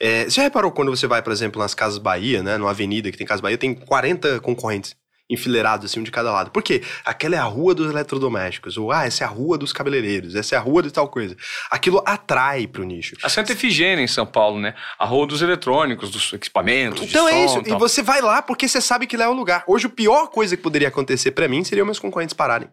[0.00, 2.58] É, você já reparou quando você vai, por exemplo, nas Casas Bahia, né?
[2.58, 4.94] Numa avenida que tem Casas Bahia, tem 40 concorrentes
[5.28, 6.50] enfileirados, assim, um de cada lado.
[6.50, 6.82] Por quê?
[7.04, 8.76] Aquela é a rua dos eletrodomésticos.
[8.76, 10.34] Ou, ah, essa é a rua dos cabeleireiros.
[10.34, 11.36] Essa é a rua de tal coisa.
[11.70, 13.16] Aquilo atrai pro nicho.
[13.22, 14.74] A Santa Efigênia, em São Paulo, né?
[14.98, 17.02] A rua dos eletrônicos, dos equipamentos.
[17.02, 17.62] Então é som, isso.
[17.62, 17.76] tal.
[17.76, 19.64] E você vai lá porque você sabe que lá é o lugar.
[19.66, 22.68] Hoje, a pior coisa que poderia acontecer para mim seria meus concorrentes pararem.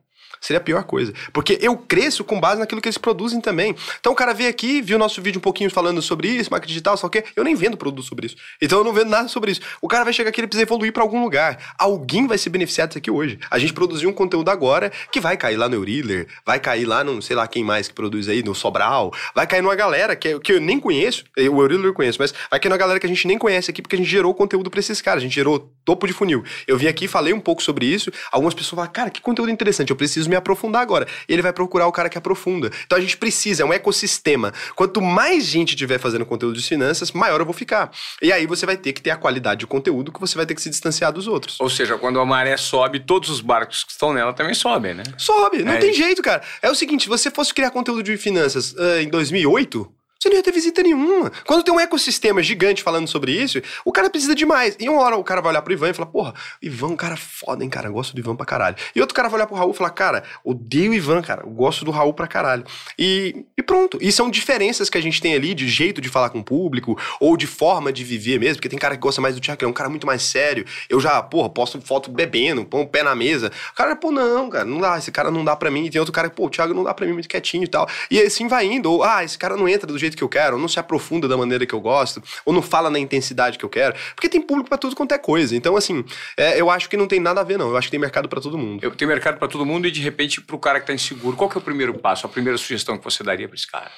[0.45, 1.11] Seria a pior coisa.
[1.33, 3.75] Porque eu cresço com base naquilo que eles produzem também.
[3.99, 6.95] Então o cara veio aqui, viu nosso vídeo um pouquinho falando sobre isso, marketing digital,
[6.95, 7.23] só o quê.
[7.35, 8.35] Eu nem vendo produto sobre isso.
[8.61, 9.61] Então eu não vendo nada sobre isso.
[9.81, 11.73] O cara vai chegar aqui, ele precisa evoluir para algum lugar.
[11.79, 13.39] Alguém vai se beneficiar disso aqui hoje.
[13.49, 17.03] A gente produziu um conteúdo agora que vai cair lá no Euriller, vai cair lá
[17.03, 20.39] no, sei lá quem mais que produz aí, no Sobral, vai cair numa galera que,
[20.41, 21.23] que eu nem conheço.
[21.35, 23.81] O Euriller eu conheço, mas vai cair numa galera que a gente nem conhece aqui
[23.81, 25.23] porque a gente gerou conteúdo para esses caras.
[25.23, 26.43] A gente gerou topo de funil.
[26.67, 28.11] Eu vim aqui, falei um pouco sobre isso.
[28.31, 31.07] Algumas pessoas falam, cara, que conteúdo interessante, eu preciso me aprofundar agora.
[31.27, 32.71] E ele vai procurar o cara que aprofunda.
[32.85, 34.53] Então a gente precisa, é um ecossistema.
[34.75, 37.91] Quanto mais gente tiver fazendo conteúdo de finanças, maior eu vou ficar.
[38.21, 40.55] E aí você vai ter que ter a qualidade de conteúdo que você vai ter
[40.55, 41.59] que se distanciar dos outros.
[41.59, 45.03] Ou seja, quando a maré sobe, todos os barcos que estão nela também sobem, né?
[45.17, 45.99] Sobe, não É tem isso.
[45.99, 46.41] jeito, cara.
[46.61, 49.91] É o seguinte, se você fosse criar conteúdo de finanças ah, em 2008,
[50.25, 51.31] você não ia ter visita nenhuma.
[51.45, 54.75] Quando tem um ecossistema gigante falando sobre isso, o cara precisa de mais.
[54.79, 57.15] E uma hora o cara vai olhar pro Ivan e falar, porra, Ivan é cara
[57.15, 58.75] foda, hein, cara, eu gosto do Ivan pra caralho.
[58.95, 61.49] E outro cara vai olhar pro Raul e falar, cara, odeio o Ivan, cara, eu
[61.49, 62.63] gosto do Raul pra caralho.
[62.97, 63.99] E, e pronto.
[64.01, 66.97] E são diferenças que a gente tem ali de jeito de falar com o público,
[67.19, 69.65] ou de forma de viver mesmo, porque tem cara que gosta mais do Thiago, que
[69.65, 70.65] é um cara muito mais sério.
[70.89, 73.51] Eu já, porra, posto foto bebendo, põe o pé na mesa.
[73.71, 75.85] O cara, pô, não, cara, não dá, esse cara não dá pra mim.
[75.85, 77.87] E tem outro cara, pô, o Thiago não dá pra mim muito quietinho e tal.
[78.09, 78.91] E assim vai indo.
[78.91, 81.27] Ou, ah, esse cara não entra do jeito que eu quero, ou não se aprofunda
[81.27, 83.95] da maneira que eu gosto, ou não fala na intensidade que eu quero.
[84.15, 85.55] Porque tem público pra tudo quanto é coisa.
[85.55, 86.03] Então, assim,
[86.37, 87.69] é, eu acho que não tem nada a ver, não.
[87.69, 88.83] Eu acho que tem mercado pra todo mundo.
[88.83, 91.49] Eu tenho mercado para todo mundo e de repente pro cara que tá inseguro, qual
[91.49, 93.91] que é o primeiro passo, a primeira sugestão que você daria para esse cara?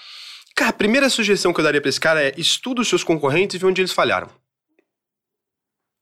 [0.56, 3.56] Cara, a primeira sugestão que eu daria pra esse cara é estuda os seus concorrentes
[3.56, 4.28] e vê onde eles falharam.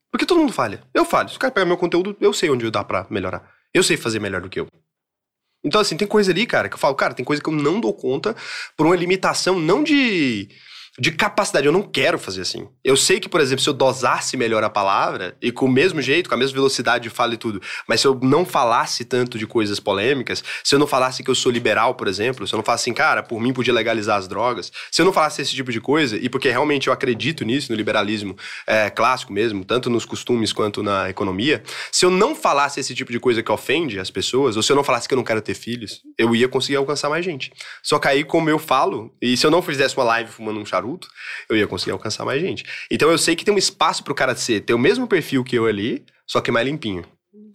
[0.09, 0.81] Porque todo mundo falha.
[0.93, 1.27] Eu falho.
[1.27, 3.51] Se o cara pegar meu conteúdo, eu sei onde dá pra melhorar.
[3.73, 4.67] Eu sei fazer melhor do que eu.
[5.65, 7.81] Então, assim, tem coisa ali, cara, que eu falo, cara, tem coisa que eu não
[7.81, 8.35] dou conta
[8.77, 10.47] por uma limitação não de
[10.97, 11.65] de capacidade.
[11.65, 12.67] Eu não quero fazer assim.
[12.83, 16.01] Eu sei que, por exemplo, se eu dosasse melhor a palavra e com o mesmo
[16.01, 19.37] jeito, com a mesma velocidade de fala e tudo, mas se eu não falasse tanto
[19.37, 22.57] de coisas polêmicas, se eu não falasse que eu sou liberal, por exemplo, se eu
[22.57, 25.53] não falasse assim, cara, por mim podia legalizar as drogas, se eu não falasse esse
[25.53, 28.35] tipo de coisa, e porque realmente eu acredito nisso, no liberalismo
[28.65, 33.11] é, clássico mesmo, tanto nos costumes quanto na economia, se eu não falasse esse tipo
[33.11, 35.41] de coisa que ofende as pessoas, ou se eu não falasse que eu não quero
[35.41, 37.51] ter filhos, eu ia conseguir alcançar mais gente.
[37.83, 40.65] Só que aí, como eu falo, e se eu não fizesse uma live fumando um
[40.65, 41.07] charuto, charuto,
[41.49, 42.63] eu ia conseguir alcançar mais gente.
[42.89, 45.55] Então eu sei que tem um espaço pro cara ser, ter o mesmo perfil que
[45.55, 47.03] eu ali, só que mais limpinho.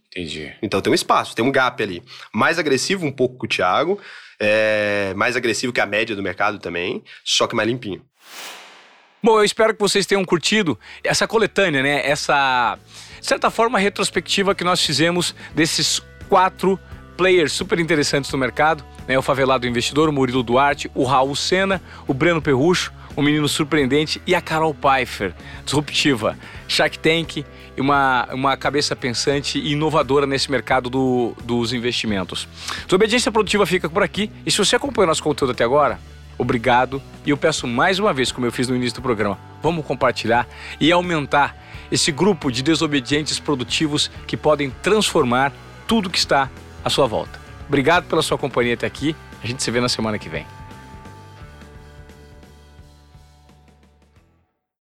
[0.09, 0.53] Entendi.
[0.61, 2.03] Então tem um espaço, tem um gap ali.
[2.33, 4.01] Mais agressivo um pouco que o Thiago,
[4.41, 8.05] é, mais agressivo que a média do mercado também, só que mais limpinho.
[9.23, 12.09] Bom, eu espero que vocês tenham curtido essa coletânea, né?
[12.09, 12.79] Essa,
[13.21, 16.81] de certa forma, retrospectiva que nós fizemos desses quatro
[17.19, 19.19] players super interessantes do mercado, né?
[19.19, 24.21] O Favelado Investidor, o Murilo Duarte, o Raul Sena, o Breno Perrucho, o Menino Surpreendente
[24.27, 25.35] e a Carol Pfeiffer,
[25.65, 26.37] disruptiva,
[26.69, 27.45] Shark Tank
[27.77, 32.49] e uma, uma cabeça pensante e inovadora nesse mercado do, dos investimentos.
[32.85, 35.99] Desobediência Produtiva fica por aqui e se você acompanhou nosso conteúdo até agora,
[36.39, 37.03] obrigado.
[37.25, 40.47] E eu peço mais uma vez, como eu fiz no início do programa, vamos compartilhar
[40.81, 41.57] e aumentar
[41.91, 45.53] esse grupo de desobedientes produtivos que podem transformar
[45.87, 46.49] tudo que está
[46.85, 47.39] à sua volta.
[47.67, 49.15] Obrigado pela sua companhia até aqui.
[49.43, 50.60] A gente se vê na semana que vem.